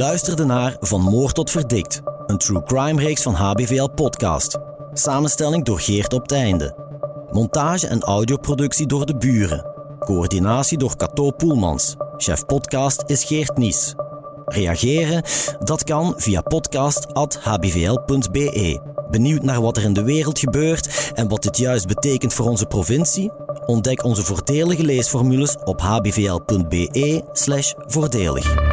Luisterde 0.00 0.44
naar 0.44 0.76
Van 0.80 1.00
Moord 1.00 1.34
tot 1.34 1.50
Verdikt, 1.50 2.00
een 2.26 2.38
true 2.38 2.62
crime 2.62 3.00
reeks 3.00 3.22
van 3.22 3.34
HBVL 3.34 3.88
Podcast. 3.88 4.58
Samenstelling 4.92 5.64
door 5.64 5.80
Geert 5.80 6.12
op 6.12 6.28
Teinde. 6.28 6.74
Montage 7.30 7.86
en 7.86 8.02
audioproductie 8.02 8.86
door 8.86 9.06
de 9.06 9.16
buren. 9.16 9.66
Coördinatie 9.98 10.78
door 10.78 10.96
Cato 10.96 11.30
Poelmans. 11.30 11.96
Chef 12.16 12.46
podcast 12.46 13.02
is 13.06 13.24
Geert 13.24 13.56
Nies. 13.56 13.94
Reageren? 14.44 15.22
Dat 15.58 15.84
kan 15.84 16.14
via 16.16 16.40
podcast.hbvl.be. 16.40 18.80
Benieuwd 19.10 19.42
naar 19.42 19.60
wat 19.60 19.76
er 19.76 19.82
in 19.82 19.92
de 19.92 20.04
wereld 20.04 20.38
gebeurt 20.38 21.10
en 21.14 21.28
wat 21.28 21.42
dit 21.42 21.56
juist 21.56 21.86
betekent 21.86 22.34
voor 22.34 22.48
onze 22.48 22.66
provincie? 22.66 23.32
Ontdek 23.66 24.04
onze 24.04 24.24
voordelige 24.24 24.84
leesformules 24.84 25.56
op 25.64 25.80
hbvl.be/voordelig. 25.80 28.69